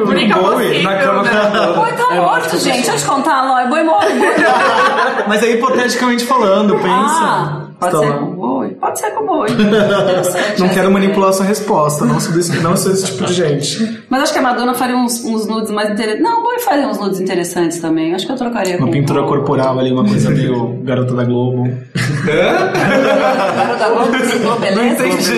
[0.08, 1.74] Única Bowie, possível, na cama né?
[1.76, 2.76] Boi tá morto, gente.
[2.76, 3.60] Deixa eu te contar, não.
[3.60, 4.08] É boi morto.
[5.28, 6.90] Mas aí, hipoteticamente falando, pensa.
[6.90, 8.70] Ah, pode Então, ser com boi.
[8.70, 9.50] Pode ser com boi.
[10.60, 14.04] Não quero manipular sua resposta, não sou desse, não sou esse tipo de gente.
[14.10, 16.22] Mas acho que a Madonna faria uns, uns nudes mais interessantes.
[16.24, 18.14] Não, o Boi faria uns nudes interessantes também.
[18.14, 21.24] Acho que eu trocaria Uma com pintura o corporal ali, uma coisa meio garota da
[21.24, 21.64] Globo.
[22.26, 24.12] Garota Globo,
[24.42, 24.76] Globo, beleza?
[24.76, 25.34] Não entendi.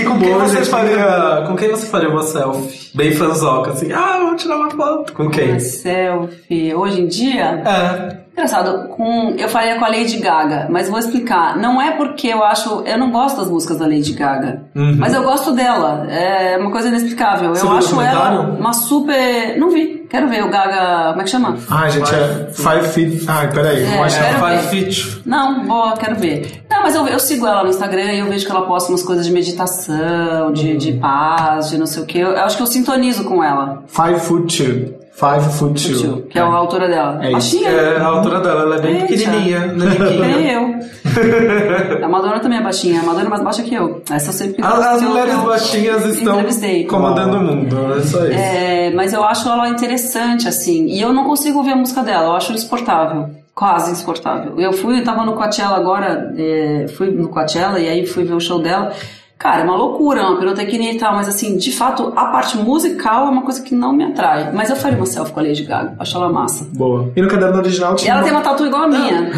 [0.00, 0.68] e com quem Boa, você gente.
[0.68, 1.44] faria.
[1.46, 2.90] Com quem você faria uma selfie?
[2.94, 3.92] Bem fanzoca, assim.
[3.92, 5.12] Ah, vamos tirar uma foto.
[5.12, 5.50] Com quem?
[5.52, 6.74] Uma selfie.
[6.74, 8.27] Hoje em dia, É.
[8.38, 11.56] engraçado, com, eu faria com a Lady Gaga, mas vou explicar.
[11.56, 12.82] Não é porque eu acho.
[12.86, 16.06] Eu não gosto das músicas da Lady Gaga, mas eu gosto dela.
[16.08, 17.54] É uma coisa inexplicável.
[17.54, 19.58] Você eu acho ela uma super.
[19.58, 19.98] Não vi.
[20.08, 21.08] Quero ver o Gaga.
[21.10, 21.56] Como é que chama?
[21.68, 23.24] Ai, gente, é Five Feet.
[23.28, 23.84] Ai, peraí.
[23.84, 24.62] É, eu acho- Quero Five ver.
[24.68, 25.22] Feet.
[25.26, 26.64] Não, boa, quero ver.
[26.70, 29.02] Não, mas eu, eu sigo ela no Instagram e eu vejo que ela posta umas
[29.02, 32.18] coisas de meditação, de, de paz, de não sei o que.
[32.18, 34.98] Eu, eu acho que eu sintonizo com ela, Five Foot Two.
[35.18, 36.22] Five Foot Two.
[36.30, 37.18] que é a altura dela.
[37.20, 37.32] É isso.
[37.32, 37.68] Baixinha.
[37.70, 39.06] É, a altura dela, ela é bem Eita.
[39.08, 40.26] pequenininha, naniquinha.
[40.28, 40.78] Nem eu.
[42.04, 43.00] A Madonna também é baixinha.
[43.00, 44.00] A Madonna é mais baixa que eu.
[44.10, 46.40] Essa eu sei porque As, as eu- mulheres eu baixinhas estão
[46.88, 48.32] comandando o mundo, é só isso.
[48.38, 50.86] É, mas eu acho ela interessante, assim.
[50.86, 52.26] E eu não consigo ouvir a música dela.
[52.26, 53.30] Eu acho insuportável.
[53.54, 54.54] Quase insuportável.
[54.60, 58.34] Eu fui, eu tava no Coachella agora, é, fui no Coachella e aí fui ver
[58.34, 58.92] o show dela.
[59.38, 63.26] Cara, é uma loucura, uma pirotecnia e tal, mas assim, de fato, a parte musical
[63.28, 64.50] é uma coisa que não me atrai.
[64.52, 66.66] Mas eu faria uma selfie com a Lady Gaga, acho ela massa.
[66.74, 67.12] Boa.
[67.14, 68.10] E no caderno original E tinha.
[68.14, 69.30] ela uma- tem uma tatu igual a minha.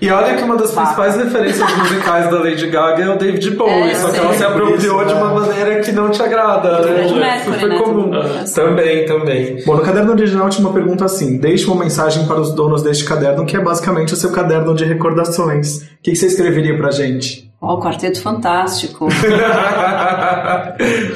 [0.00, 3.72] E olha que uma das principais referências musicais da Lady Gaga é o David Bowie,
[3.90, 4.20] É, só que sei.
[4.20, 6.82] ela se apropriou de uma maneira que não te agrada, né?
[6.84, 7.78] Freddie Isso Mercury, foi né?
[7.80, 8.02] comum.
[8.12, 8.54] Tudo.
[8.54, 9.64] Também, também.
[9.66, 13.04] Bom, no caderno original tinha uma pergunta assim: deixe uma mensagem para os donos deste
[13.04, 15.78] caderno, que é basicamente o seu caderno de recordações.
[15.78, 17.47] O que, que você escreveria pra gente?
[17.60, 19.08] Ó, o Quarteto Fantástico.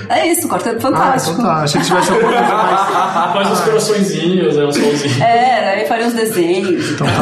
[0.08, 1.34] é isso, o Quarteto Ah, Fantástico.
[1.40, 1.62] então tá.
[1.62, 2.82] Achei que tivesse alguma coisa mais.
[3.32, 4.64] Faz uns coraçõezinhos, né?
[4.64, 5.22] Um solzinho.
[5.22, 6.90] É, daí faria uns desenhos.
[6.90, 7.12] Então tá.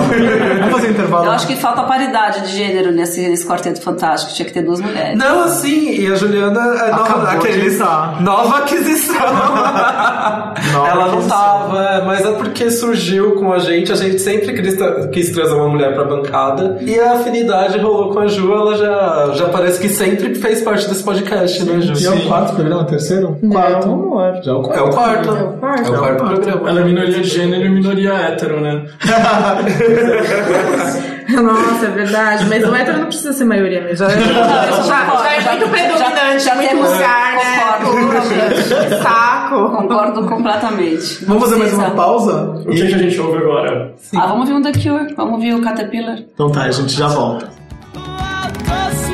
[0.61, 1.25] Vamos fazer intervalo.
[1.27, 4.33] Eu acho que falta paridade de gênero nesse, nesse Quarteto Fantástico.
[4.33, 5.18] Tinha que ter duas mulheres.
[5.18, 8.23] Não, assim, e a Juliana é nova, entrar.
[8.23, 9.16] nova aquisição.
[10.87, 14.77] Ela não tava, é, mas é porque surgiu com a gente, a gente sempre quis,
[14.77, 18.77] tra- quis trazer uma mulher pra bancada, e a afinidade rolou com a Ju, ela
[18.77, 21.93] já, já parece que sempre fez parte desse podcast, né, Ju?
[22.03, 22.85] E é o quarto programa?
[22.85, 23.37] Terceiro?
[23.51, 23.87] Quarto.
[23.89, 24.35] Não, amor.
[24.43, 24.79] Já é o quarto.
[24.79, 25.29] É o quarto.
[25.29, 25.87] É o quarto.
[25.87, 26.71] É o quarto programa.
[26.71, 28.83] Ela é minoria de gênero e minoria hétero, né?
[31.31, 32.45] Nossa, é verdade.
[32.49, 33.97] Mas o hétero não precisa ser maioria mesmo.
[33.97, 37.41] Já, já, já é muito predominante, já muito temos- lugar, né?
[39.03, 39.71] saco.
[39.71, 41.25] Concordo completamente.
[41.25, 42.55] Vamos fazer mais uma pausa?
[42.67, 43.93] O que, que a gente ouve agora?
[44.17, 45.15] Ah, vamos ver um The Cure.
[45.17, 46.19] Vamos ver o Caterpillar.
[46.35, 47.49] Então tá, a gente já volta.
[48.71, 49.10] Us.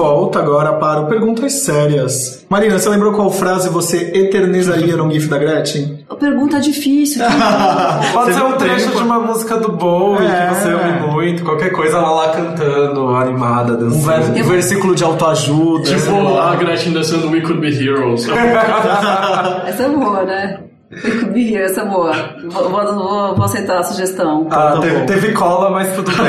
[0.00, 2.46] Volta agora para o Perguntas Sérias.
[2.48, 5.98] Marina, você lembrou qual frase você eternizaria no GIF da Gretchen?
[6.18, 7.22] Pergunta difícil.
[8.14, 10.48] Pode ser um trecho de uma música do Bowie É.
[10.48, 14.38] que você ouve muito, qualquer coisa ela lá cantando, animada, Um, dançando.
[14.38, 15.84] um versículo de autoajuda.
[15.84, 16.52] Tipo lá.
[16.52, 18.26] a Gretchen dançando We Could Be Heroes.
[19.68, 20.60] essa é boa, né?
[20.92, 22.12] We could be here, essa é boa.
[22.46, 24.48] Vou, vou- vou- aceitar a sugestão.
[24.50, 26.26] Ah, tá teve, teve cola, mas tudo bem.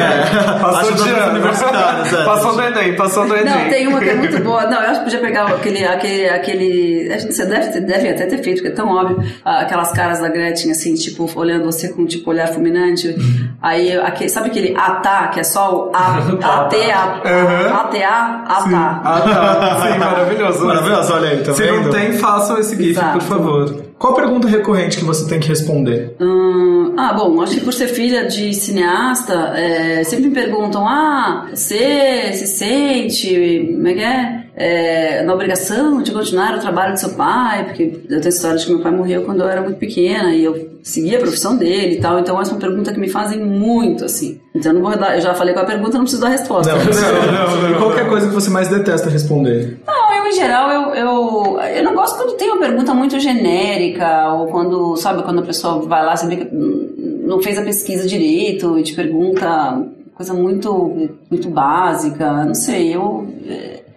[0.62, 1.32] Passou Ajuda de ano.
[1.32, 2.24] universitários, é.
[2.26, 3.45] Passou no Enem, passou no Enem.
[3.64, 4.68] Não, tem uma que é muito boa.
[4.68, 5.84] Não, eu acho que podia pegar aquele.
[5.84, 9.24] aquele, aquele a gente- você deve, deve até ter feito, porque é tão óbvio.
[9.43, 13.16] ah, Aquelas caras da Gretchen, assim, tipo, olhando você com tipo olhar fulminante.
[13.64, 17.74] Aí, aquele, sabe aquele ATA, que é só o A- ATA, Uhum.
[17.74, 19.82] ATA, ATA.
[19.91, 20.66] Sim, maravilhoso.
[20.68, 21.86] Maravilhoso, olha aí, tá Se vendo?
[21.86, 23.14] não tem, façam esse GIF, Exato.
[23.14, 23.91] por favor.
[24.02, 26.16] Qual pergunta recorrente que você tem que responder?
[26.20, 31.47] Hum, ah, bom, acho que por ser filha de cineasta, é, sempre me perguntam: ah,
[31.54, 34.41] você se sente, como é que é?
[34.56, 38.66] É, na obrigação de continuar o trabalho do seu pai, porque eu tenho história de
[38.66, 41.95] que meu pai morreu quando eu era muito pequena e eu segui a profissão dele
[41.95, 44.41] e tal, então essa é uma pergunta que me fazem muito, assim.
[44.54, 46.32] Então eu não vou dar, eu já falei com a pergunta, não preciso dar a
[46.32, 46.74] resposta.
[47.72, 49.80] E qualquer coisa que você mais detesta responder.
[49.86, 54.34] Não, eu em geral, eu, eu, eu não gosto quando tem uma pergunta muito genérica,
[54.34, 58.84] ou quando, sabe, quando a pessoa vai lá, sabe não fez a pesquisa direito e
[58.84, 59.84] te pergunta
[60.15, 63.28] coisa muito, muito básica, não sei, eu...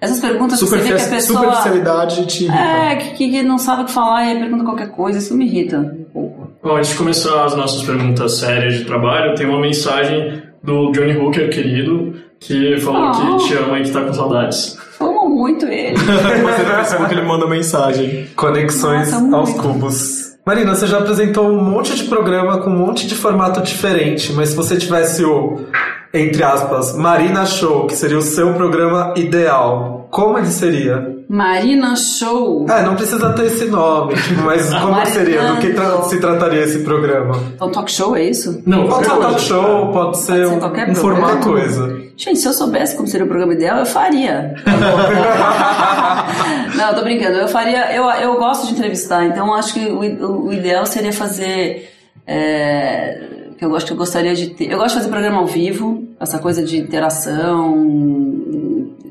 [0.00, 1.40] Essas perguntas que você vê que a pessoa...
[1.40, 2.58] Superficialidade te irrita.
[2.58, 5.78] É, que, que não sabe o que falar e pergunta qualquer coisa, isso me irrita
[5.78, 6.48] um pouco.
[6.62, 11.16] Bom, antes de começar as nossas perguntas sérias de trabalho, tem uma mensagem do Johnny
[11.16, 12.14] Hooker, querido,
[12.46, 13.36] que falou Oh.
[13.38, 14.76] que te ama e que tá com saudades.
[15.00, 15.96] Amo muito ele.
[15.98, 18.28] Você no Facebook ele manda mensagem.
[18.36, 20.34] Conexões Nossa, aos cubos.
[20.46, 24.50] Marina, você já apresentou um monte de programa com um monte de formato diferente, mas
[24.50, 25.60] se você tivesse o,
[26.12, 31.14] entre aspas, Marina Show, que seria o seu programa ideal, como ele seria?
[31.30, 32.66] Marina Show.
[32.68, 35.42] É, não precisa ter esse nome, tipo, mas como que seria?
[35.44, 37.34] Do que tra- se trataria esse programa?
[37.58, 38.62] É um talk show, é isso?
[38.66, 41.93] Não, Pode ser um talk show, pode ser ser um, um formato coisa.
[42.16, 44.54] Gente, se eu soubesse como seria o programa ideal, eu faria.
[46.76, 47.38] Não, tô brincando.
[47.38, 47.92] Eu faria.
[47.92, 51.90] Eu, eu gosto de entrevistar, então acho que o, o ideal seria fazer.
[52.26, 54.70] é, que eu gosto que eu gostaria de ter.
[54.70, 57.74] Eu gosto de fazer programa ao vivo, essa coisa de interação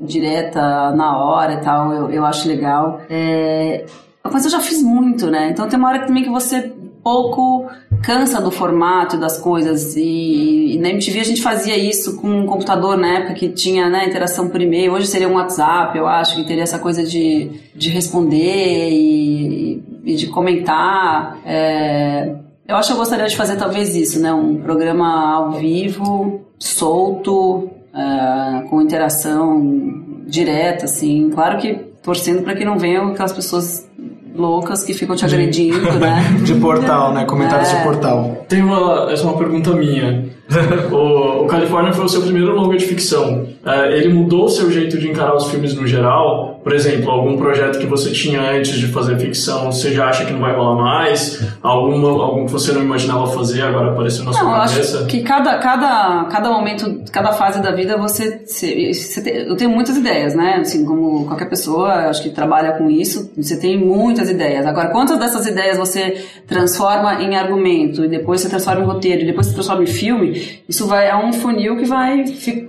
[0.02, 3.02] direta na hora e tal, eu, eu acho legal.
[3.10, 3.86] É,
[4.24, 5.50] mas eu já fiz muito, né?
[5.50, 6.72] Então tem uma hora também que você
[7.04, 7.68] pouco
[8.04, 12.46] cansa do formato das coisas e, e na MTV a gente fazia isso com um
[12.46, 16.36] computador na época que tinha né, interação por e-mail, hoje seria um WhatsApp, eu acho
[16.36, 21.40] que teria essa coisa de, de responder e, e de comentar.
[21.46, 22.36] É,
[22.68, 24.34] eu acho que eu gostaria de fazer talvez isso, né?
[24.34, 31.30] Um programa ao vivo, solto, é, com interação direta, assim.
[31.30, 31.74] Claro que
[32.04, 33.90] torcendo para que não venham aquelas pessoas
[34.36, 36.24] loucas que ficam te agredindo, né?
[36.44, 37.26] De portal, né?
[37.26, 37.78] Comentários É.
[37.78, 38.46] de portal.
[38.50, 40.26] Tem uma, essa é uma pergunta minha.
[40.92, 43.48] o, o California foi o seu primeiro longa de ficção.
[43.66, 46.60] É, ele mudou o seu jeito de encarar os filmes no geral?
[46.64, 50.32] Por exemplo, algum projeto que você tinha antes de fazer ficção, você já acha que
[50.32, 51.46] não vai rolar mais?
[51.62, 54.98] Alguma, algum que você não imaginava fazer, agora apareceu na Não, sua cabeça?
[55.00, 59.56] acho que cada, cada, cada momento, cada fase da vida você, você, você tem- eu
[59.58, 60.58] tenho muitas ideias, né?
[60.62, 64.66] Assim, como qualquer pessoa, acho que trabalha com isso, você tem muitas ideias.
[64.66, 69.26] Agora, quantas dessas ideias você transforma em argumento e depois você transforma em roteiro e
[69.26, 70.43] depois você transforma em filme?
[70.68, 72.24] Isso vai é um funil que vai,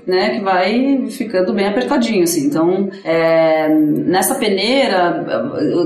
[0.06, 0.30] né?
[0.30, 2.46] Que vai ficando bem apertadinho, assim.
[2.46, 5.24] Então, é, nessa peneira,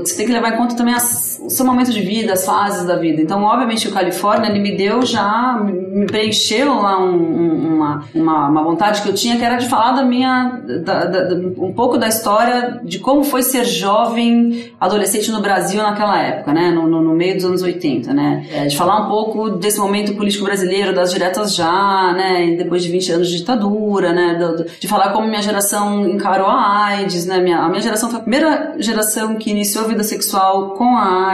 [0.03, 2.85] você tem que levar em conta também as- o seu momento de vida, as fases
[2.85, 3.21] da vida.
[3.21, 8.47] Então, obviamente, o Califórnia, ele me deu já, me preencheu lá um- um- uma, uma,
[8.49, 11.97] uma vontade que eu tinha, que era de falar da minha, da- da- um pouco
[11.97, 16.71] da história de como foi ser jovem, adolescente no Brasil naquela época, né?
[16.71, 18.45] No, no- no meio dos anos 80, né?
[18.51, 22.55] É, de falar um pouco desse momento político brasileiro, das diretas já, né?
[22.57, 24.35] Depois de 20 anos de ditadura, né?
[24.39, 27.39] Do- do- de falar como minha geração encarou a AIDS, né?
[27.39, 31.28] Minha, a minha geração foi a primeira geração que iniciou a vida sexual com a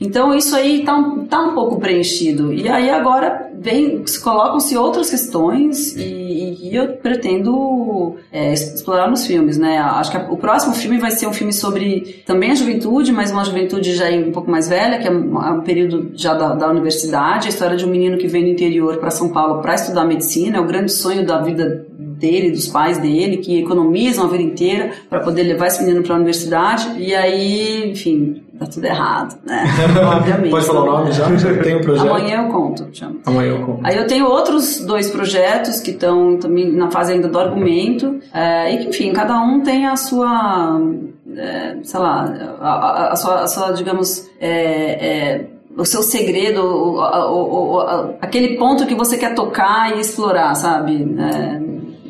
[0.00, 2.52] Então isso aí tá um, tá um pouco preenchido.
[2.52, 9.24] E aí agora vem, se colocam-se outras questões e, e eu pretendo é, explorar nos
[9.24, 9.78] filmes, né?
[9.78, 13.44] Acho que o próximo filme vai ser um filme sobre também a juventude, mas uma
[13.44, 16.68] juventude já um pouco mais velha, que é um, é um período já da, da
[16.68, 20.04] universidade, a história de um menino que vem do interior para São Paulo para estudar
[20.04, 24.42] medicina, é o grande sonho da vida dele, dos pais dele, que economizam a vida
[24.42, 26.88] inteira para poder levar esse menino para a universidade.
[26.96, 29.64] E aí, enfim, tá tudo errado, né?
[30.16, 30.50] Obviamente.
[30.50, 31.34] Pode falar o nome já?
[31.36, 32.08] Já tem o projeto?
[32.08, 33.16] Amanhã eu conto, chama.
[33.26, 33.80] Amanhã eu conto.
[33.84, 38.74] Aí eu tenho outros dois projetos que estão também na fase ainda do argumento, é,
[38.74, 40.80] e que, enfim, cada um tem a sua,
[41.36, 45.46] é, sei lá, a, a- a sua, a sua, digamos, é, é,
[45.76, 51.02] o seu segredo, o- o- o- aquele ponto que você quer tocar e explorar, sabe?
[51.18, 51.61] É,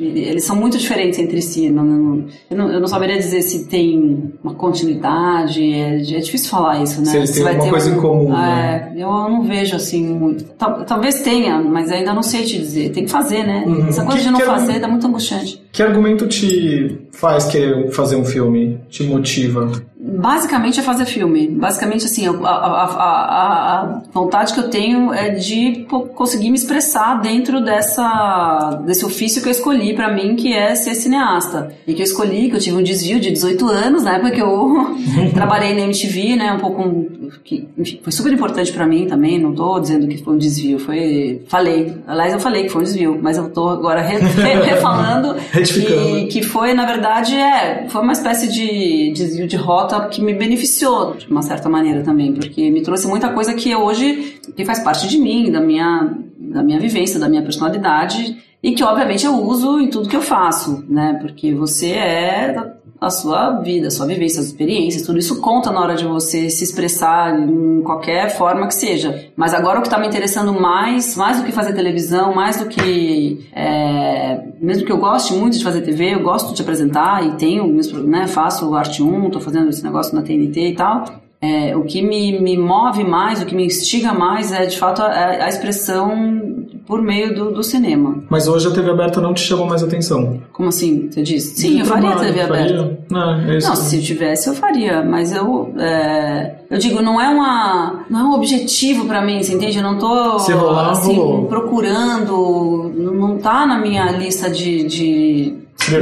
[0.07, 1.70] eles são muito diferentes entre si.
[1.70, 5.62] Não, não- eu, não, eu não saberia dizer se tem uma continuidade.
[5.72, 7.07] É, é difícil falar isso, né?
[7.07, 8.92] Se eles têm alguma coisa em comum, É, né?
[8.96, 10.44] eu não vejo assim muito.
[10.59, 12.90] Tal- talvez tenha, mas ainda não sei te dizer.
[12.90, 13.64] Tem que fazer, né?
[13.66, 13.88] Uhum.
[13.88, 15.62] Essa coisa Que- de não um- fazer dá muito angustiante.
[15.72, 18.78] Que argumento te faz querer fazer um filme?
[18.90, 19.70] Te motiva?
[20.13, 21.49] Basicamente é fazer filme.
[21.49, 27.21] Basicamente, assim, a, a- a- a- vontade que eu tenho é de conseguir me expressar
[27.21, 31.73] dentro dessa, desse ofício que eu escolhi pra mim, que é ser cineasta.
[31.87, 34.43] E que eu escolhi, que eu tive um desvio de 18 anos, na época que
[34.43, 34.97] eu
[35.35, 37.07] trabalhei na MTV, né, um pouco...
[37.45, 40.79] Que, enfim, foi super importante pra mim também, não tô dizendo que foi um desvio,
[40.79, 41.43] foi...
[41.49, 45.35] Falei, aliás, eu falei que foi um desvio, mas eu tô agora re, re- refalando
[45.53, 50.34] que, que foi, na verdade, é, foi uma espécie de desvio de rota que me
[50.34, 54.80] beneficiou de uma certa maneira também, porque me trouxe muita coisa que hoje que faz
[54.80, 59.35] parte de mim, da minha, da minha vivência, da minha personalidade e que obviamente eu
[59.35, 61.19] uso em tudo que eu faço, né?
[61.21, 65.81] Porque você é a sua vida, a sua vivência, as experiências, tudo isso conta na
[65.81, 69.29] hora de você se expressar em qualquer forma que seja.
[69.35, 72.67] Mas agora o que está me interessando mais, mais do que fazer televisão, mais do
[72.67, 77.33] que é, mesmo que eu goste muito de fazer TV, eu gosto de apresentar e
[77.33, 77.67] tenho,
[78.05, 81.22] né, faço arte 1, tô fazendo esse negócio na TNT e tal.
[81.43, 85.03] É, o que me, me move mais, o que me instiga mais é de fato
[85.03, 85.09] a,
[85.45, 88.22] a expressão por meio do, do cinema.
[88.30, 90.40] Mas hoje a TV aberta não te chama mais atenção.
[90.53, 91.09] Como assim?
[91.11, 91.43] Você diz?
[91.57, 92.99] Sim, eu faria Trabalho, TV aberta.
[93.11, 93.68] Não, é isso.
[93.68, 95.72] Não, se eu tivesse, eu faria, mas eu.
[95.78, 98.05] é, eu digo, não é uma.
[98.09, 99.78] Não é um objetivo pra mim, você entende?
[99.78, 101.47] Eu não tô Se rolar, assim, rolou.
[101.47, 102.93] procurando.
[102.97, 105.55] Não não tá na minha lista de, de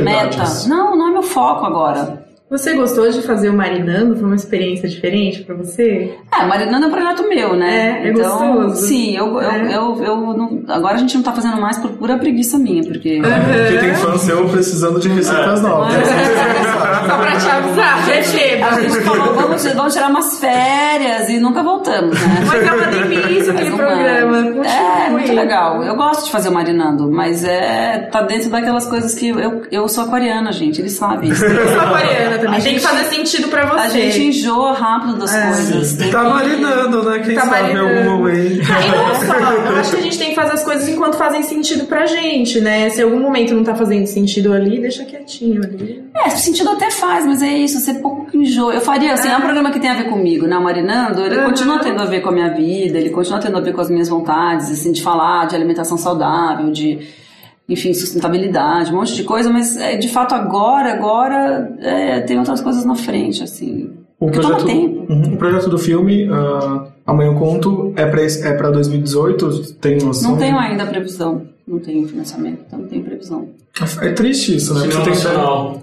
[0.02, 0.44] meta.
[0.68, 2.19] Não, não é meu foco agora.
[2.50, 4.16] Você gostou de fazer o Marinando?
[4.16, 6.12] Foi uma experiência diferente pra você?
[6.36, 8.00] É, Marinando é um projeto meu, né?
[8.02, 8.86] É, é então, gostoso.
[8.88, 9.76] Sim, eu, eu, É.
[9.76, 13.20] eu, eu não- agora a gente não tá fazendo mais por pura preguiça minha, porque.
[13.22, 15.92] Porque tem fã seu precisando de receitas novas.
[17.00, 18.66] Só pra te avisar, receba.
[18.66, 22.44] A gente falou, vamos, vamos tirar umas férias e nunca voltamos, né?
[22.46, 24.38] Mas é uma delícia aquele programa.
[24.38, 24.66] É, Continue.
[25.06, 25.82] é muito legal.
[25.84, 29.88] Eu gosto de fazer o marinando, mas é tá dentro daquelas coisas que eu, eu
[29.88, 31.30] sou aquariana, gente, eles sabem.
[31.30, 32.58] Eu sou aquariana também.
[32.58, 33.78] A Tem que gente- fazer sentido pra você.
[33.80, 35.46] A gente enjoa rápido das É.
[35.46, 35.92] coisas.
[35.94, 37.18] Tem Tá que- marinando, né?
[37.20, 37.98] Quem Tá sabe em marinando.
[38.10, 38.56] algum momento.
[38.60, 39.34] Não só,
[39.70, 42.60] eu acho que a gente tem que fazer as coisas enquanto fazem sentido pra gente,
[42.60, 42.88] né?
[42.90, 46.04] Se em algum momento não tá fazendo sentido ali, deixa quietinho ali.
[46.14, 48.74] É, sentido até faz, mas é isso, você pouco que enjoa.
[48.74, 50.56] Eu faria, assim, é um programa que tem a ver comigo, né?
[50.56, 51.44] O Marinando, ele Uhum.
[51.46, 53.90] continua tendo a ver com a minha vida, ele continua tendo a ver com as
[53.90, 56.98] minhas vontades, assim, de falar de alimentação saudável, de,
[57.70, 62.60] enfim, sustentabilidade, um monte de coisa, mas é, de fato agora, agora, é, tem outras
[62.60, 63.90] coisas na frente, assim.
[64.18, 64.66] O projeto.
[64.66, 65.34] Uhum.
[65.34, 69.72] o projeto do filme, ah, Amanhã eu conto, é esse- é pra 2018?
[69.80, 70.32] Tem noção?
[70.32, 73.48] Não tenho ainda previsão, não tenho financiamento, então não tenho previsão.
[74.02, 74.86] É triste isso, né?
[74.90, 75.14] Você tem.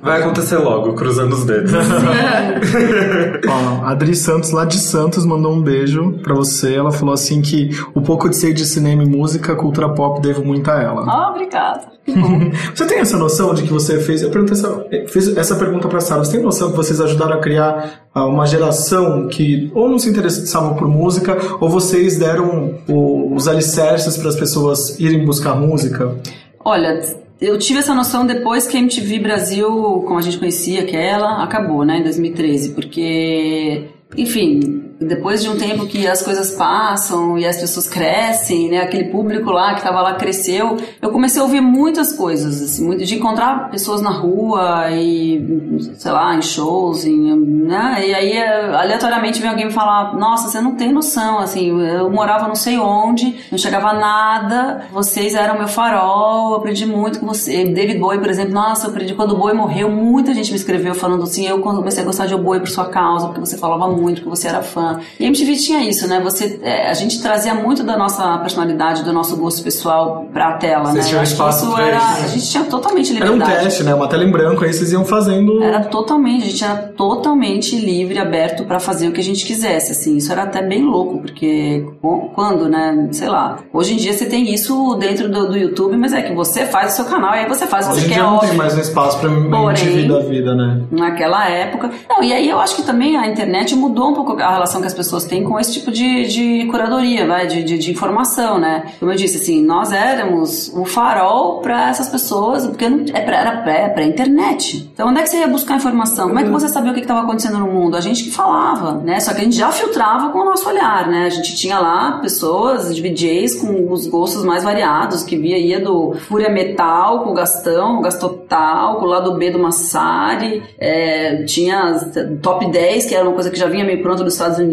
[0.04, 1.72] Vai acontecer logo, cruzando os dedos.
[3.48, 6.76] Ó, a Adri Santos, lá de Santos, mandou um beijo pra você.
[6.76, 10.44] Ela falou assim que o pouco de ser de cinema e música, cultura pop, devo
[10.46, 11.06] muito a ela.
[11.08, 11.98] Ah, obrigada.
[12.74, 14.22] Você tem essa noção de que você fez.
[14.22, 16.24] Eu perguntei essa, fiz essa pergunta pra Sara.
[16.24, 20.10] Você tem noção que vocês ajudaram a criar ah, uma geração que ou não se
[20.10, 26.16] interessavam por música, ou vocês deram o- os alicerces para as pessoas irem buscar música?
[26.64, 26.98] Olha,
[27.40, 29.70] eu tive essa noção depois que a MTV Brasil,
[30.06, 35.58] como a gente conhecia, que ela acabou, né, em 2013, porque, enfim, depois de um
[35.58, 40.02] tempo que as coisas passam e as pessoas crescem, né, aquele público lá que estava
[40.02, 44.90] lá cresceu, eu comecei a ouvir muitas coisas, assim, muito de encontrar pessoas na rua
[44.92, 50.60] e, sei lá, em shows, né, e aí aleatoriamente vem alguém me falar, nossa, você
[50.60, 55.68] não tem noção, assim, eu morava não sei onde, não chegava nada, vocês eram meu
[55.68, 57.66] farol, eu aprendi muito com você.
[57.66, 60.96] David Bowie, por exemplo, nossa, eu aprendi quando o Bowie morreu, muita gente me escreveu
[60.96, 63.88] falando assim, eu comecei a gostar de o Bowie por sua causa, porque você falava
[63.90, 64.87] muito, porque você era fã.
[65.20, 66.20] E a MTV tinha isso, né?
[66.24, 70.86] Você, é, a gente trazia muito da nossa personalidade, do nosso gosto pessoal pra tela,
[70.92, 71.10] Vocês né?
[71.10, 72.24] tinham espaço isso pra era, isso.
[72.24, 73.64] a gente tinha totalmente Era um liberdade.
[73.66, 73.94] teste, né?
[73.94, 75.62] Uma tela em branco, aí vocês iam fazendo.
[75.64, 79.92] Era totalmente, a gente era totalmente livre, aberto pra fazer o que a gente quisesse,
[79.92, 80.18] assim.
[80.18, 81.86] Isso era até bem louco, porque
[82.34, 83.58] quando, né, sei lá.
[83.74, 86.94] Hoje em dia você tem isso dentro do, do YouTube, mas é que você faz
[86.94, 88.54] o seu canal e aí você faz o que Hoje você quer, dia não tem
[88.54, 90.82] mais um espaço pra MTV da vida, né?
[90.92, 91.90] naquela época.
[92.10, 94.88] Não, e aí eu acho que também a internet mudou um pouco a relação que
[94.88, 98.94] as pessoas têm com esse tipo de, de curadoria, vai, de, de, de informação, né?
[99.00, 103.58] Como eu disse, assim, nós éramos o farol para essas pessoas, porque é pra, era
[103.62, 104.90] pré, internet.
[104.94, 106.28] Então onde é que você ia buscar informação?
[106.28, 107.98] Como é que você sabia o que estava acontecendo no mundo?
[107.98, 109.20] A gente que falava, né?
[109.20, 111.26] Só que a gente já filtrava com o nosso olhar, né?
[111.26, 116.14] A gente tinha lá pessoas, DJs com os gostos mais variados, que via ia do
[116.28, 121.96] Fúria Metal com o Gastão, o Gastotal, com o lado B do Massari, é, tinha
[122.42, 124.67] top 10, que era uma coisa que já vinha meio pronta dos Estados Unidos,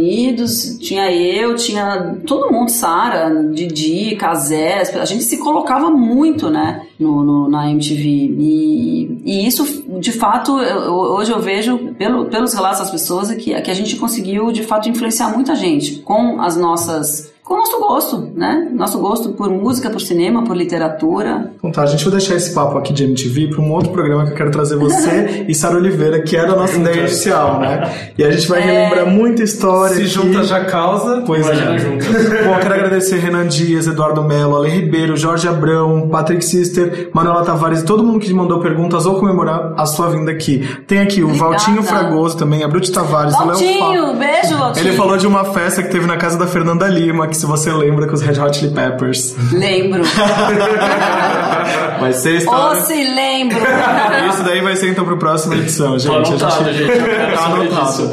[0.78, 7.22] tinha eu, tinha todo mundo, Sara, Didi, Casé, a gente se colocava muito, né, no,
[7.24, 8.02] no- na MTV.
[8.38, 13.36] E, e isso, de fato, eu- hoje eu vejo, pelo, pelos relatos das pessoas, é
[13.36, 17.32] que, que a gente conseguiu, de fato, influenciar muita gente com as nossas.
[17.44, 18.70] Com o nosso gosto, né?
[18.72, 21.52] Nosso gosto por música, por cinema, por literatura.
[21.58, 24.24] Então tá, a gente vai deixar esse papo aqui de MTV para um outro programa
[24.24, 28.12] que eu quero trazer você e Sara Oliveira, que era a nossa ideia inicial, né?
[28.16, 29.94] E a gente vai relembrar muita história.
[29.94, 30.10] Se aqui.
[30.10, 31.22] junta já causa.
[31.26, 31.54] Pois é.
[32.44, 37.44] Bom, eu quero agradecer Renan Dias, Eduardo Melo, Ale Ribeiro, Jorge Abrão, Patrick Sister, Manuela
[37.44, 40.66] Tavares e todo mundo que mandou perguntas ou comemorar a sua vinda aqui.
[40.86, 41.50] Tem aqui o Obrigada.
[41.50, 43.48] Valtinho Fragoso também, a Bruti Tavares, o Léo.
[43.48, 44.86] Valtinho, beijo, Valtinho.
[44.86, 47.72] Ele falou de uma festa que teve na casa da Fernanda Lima, que se você
[47.72, 49.34] lembra, com os Red Hot Chili Peppers.
[49.52, 50.02] Lembro.
[52.00, 52.82] Vai ser Ou história.
[52.82, 53.58] se lembro.
[54.28, 56.10] Isso daí vai ser então pro próxima edição, gente.
[56.12, 56.92] Tá anotado, a gente.
[57.34, 58.10] Tá anotado.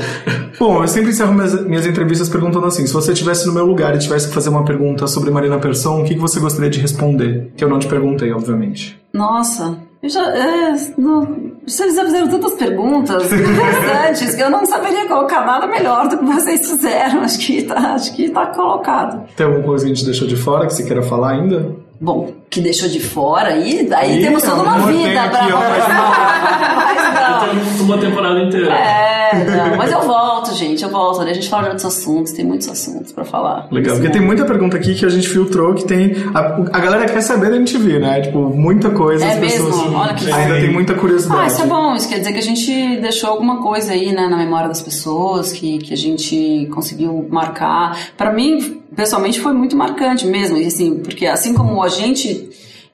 [0.57, 3.95] Bom, eu sempre encerro minhas, minhas entrevistas perguntando assim: se você estivesse no meu lugar
[3.95, 6.79] e tivesse que fazer uma pergunta sobre Marina Persson, o que, que você gostaria de
[6.79, 7.51] responder?
[7.57, 8.99] Que eu não te perguntei, obviamente.
[9.13, 10.21] Nossa, eu já.
[10.35, 16.07] É, não, vocês já fizeram tantas perguntas interessantes que eu não saberia colocar nada melhor
[16.07, 17.21] do que vocês fizeram.
[17.21, 19.27] Acho que tá, acho que tá colocado.
[19.35, 21.75] Tem alguma coisa que a gente deixou de fora que você queira falar ainda?
[21.99, 25.59] Bom, que deixou de fora aí, daí temos toda uma vida pra aqui, ó,
[26.81, 27.77] Mas não.
[27.77, 28.73] Tem uma temporada inteira.
[28.73, 31.19] É, não, mas eu volto, gente, eu volto.
[31.19, 33.67] Daí a gente fala de outros assuntos, tem muitos assuntos pra falar.
[33.71, 36.13] Legal, porque tem muita pergunta aqui que a gente filtrou que tem.
[36.33, 36.39] A,
[36.77, 38.21] a galera quer saber da MTV, né?
[38.21, 39.23] Tipo, muita coisa.
[39.25, 39.97] É as pessoas mesmo?
[39.97, 41.41] Olha que ainda tem muita curiosidade.
[41.41, 41.95] Ah, isso é bom.
[41.95, 45.53] Isso quer dizer que a gente deixou alguma coisa aí, né, na memória das pessoas,
[45.53, 47.97] que, que a gente conseguiu marcar.
[48.17, 50.57] Pra mim, pessoalmente, foi muito marcante mesmo.
[50.57, 52.40] E, assim, porque assim como a gente,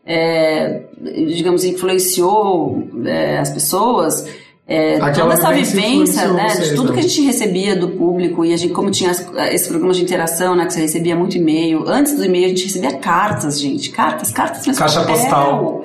[0.08, 0.82] é,
[1.28, 4.26] digamos, influenciou é, as pessoas.
[4.66, 6.94] é, toda essa vivência né, de tudo né?
[6.94, 10.56] que a gente recebia do público e a gente, como tinha esse programa de interação,
[10.56, 11.88] né, que você recebia muito e-mail.
[11.88, 15.16] Antes do e-mail a gente recebia cartas, gente, cartas, cartas, mas Caixa papel.
[15.16, 15.84] postal.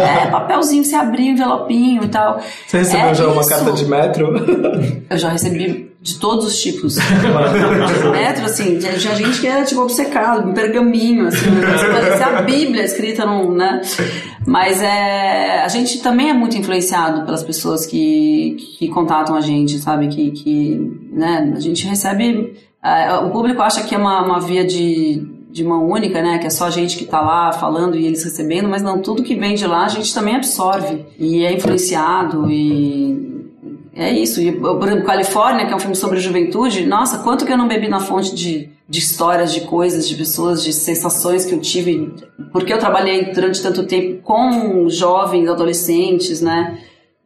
[0.00, 2.40] É, papelzinho, você abria envelopinho e tal.
[2.66, 3.50] Você recebeu É já uma isso.
[3.50, 4.32] carta de metro?
[5.10, 6.96] Eu já recebi de todos os tipos.
[8.10, 12.42] metro, assim, tinha gente que era tipo obcecado, um pergaminho, assim, negócio que parecia a
[12.42, 13.80] Bíblia escrita num, né?
[14.44, 19.78] Mas é, a gente também é muito influenciado pelas pessoas que, que contatam a gente,
[19.78, 20.08] sabe?
[20.08, 21.52] Que, que né?
[21.56, 22.56] a gente recebe.
[22.82, 26.38] é, o público acha que é uma, uma via de, de mão única, né?
[26.38, 29.22] Que é só a gente que tá lá falando e eles recebendo, mas não, tudo
[29.22, 33.41] que vem de lá a gente também absorve e é influenciado e
[33.94, 34.40] é isso.
[34.40, 37.68] E, por exemplo, Califórnia, que é um filme sobre juventude, nossa, quanto que eu não
[37.68, 42.14] bebi na fonte de, de histórias, de coisas, de pessoas, de sensações que eu tive,
[42.52, 46.78] porque eu trabalhei durante tanto tempo com jovens, adolescentes, né?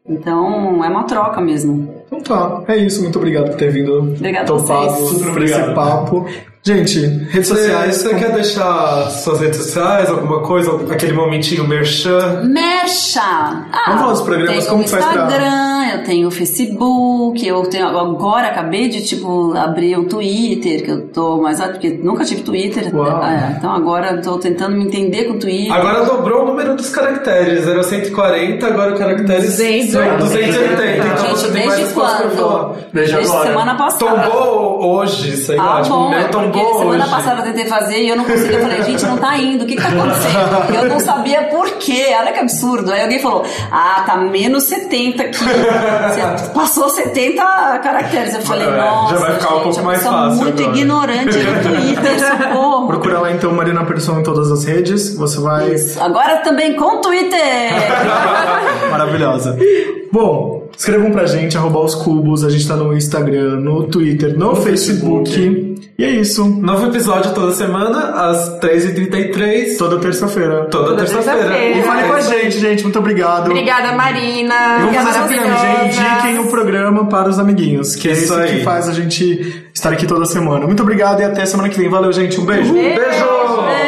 [0.09, 1.93] Então, é uma troca mesmo.
[2.07, 3.03] Então tá, é isso.
[3.03, 5.05] Muito obrigado por ter vindo Obrigada a topado.
[5.07, 5.75] Super por esse obrigado.
[5.75, 6.27] papo.
[6.63, 7.97] Gente, redes Você, sociais.
[7.97, 12.43] você quer deixar suas redes sociais, alguma coisa, aquele momentinho merchan?
[12.45, 13.21] Mercha!
[13.23, 17.63] Ah, Vamos falar dos programas, como que faz pra- Instagram, eu tenho o Facebook, eu
[17.69, 22.43] tenho agora acabei de tipo abrir o Twitter, que eu tô mais porque nunca tive
[22.43, 23.23] Twitter, Uau.
[23.25, 25.73] É, então agora eu tô tentando me entender com o Twitter.
[25.73, 27.67] Agora dobrou o número dos caracteres.
[27.67, 30.17] Era 140, agora o caracteres 280.
[30.19, 30.87] 280.
[30.87, 32.77] Então Gente, você tem mais quando?
[32.93, 33.49] Desde Desde agora.
[33.49, 34.23] semana passada.
[34.31, 37.11] Tombou hoje, sei lá, Ah, tipo, bom, o é meu porque tombou semana hoje.
[37.15, 38.55] passada eu tentei fazer e eu não consegui.
[38.55, 40.75] Eu falei, gente, não tá indo, o que que tá acontecendo?
[40.83, 42.93] Eu não sabia por quê, olha que absurdo.
[42.93, 45.39] Aí alguém falou, ah, tá menos 70 aqui.
[46.37, 47.43] Você passou 70
[47.83, 48.35] caracteres.
[48.35, 50.63] Eu falei, É, já nossa, vai ficar um gente, pouco eu mais sou fácil muito
[50.63, 52.87] agora." ignorante no Twitter, socorro.
[52.87, 55.15] Procura lá então Marina Persson em todas as redes.
[55.17, 55.69] Você vai.
[55.75, 56.03] Isso.
[56.03, 57.39] Agora também com Twitter.
[58.91, 59.57] Maravilhosa.
[60.13, 62.45] Bom, Escrevam pra gente, arroba os cubos.
[62.45, 65.31] A gente tá no Instagram, no Twitter, no, Facebook.
[65.31, 65.77] Facebook.
[65.99, 66.45] E é isso.
[66.45, 69.79] Novo episódio toda semana, às 3h33.
[69.79, 70.67] Toda terça-feira.
[70.71, 71.39] Toda, Toda terça-feira.
[71.49, 71.79] terça-feira.
[71.79, 72.83] E fale com a gente, gente.
[72.83, 73.47] Muito obrigado.
[73.51, 74.55] Obrigada, Marina.
[74.79, 75.99] E vamos fazer essa pirâmide.
[75.99, 78.59] Indiquem o programa para os amiguinhos, que é Isso isso aí.
[78.59, 80.67] que faz a gente estar aqui toda semana.
[80.67, 81.89] Muito obrigado e até semana que vem.
[81.89, 82.39] Valeu, gente.
[82.39, 82.75] Um beijo.
[82.75, 82.95] Beijo!
[83.01, 83.86] Beijo.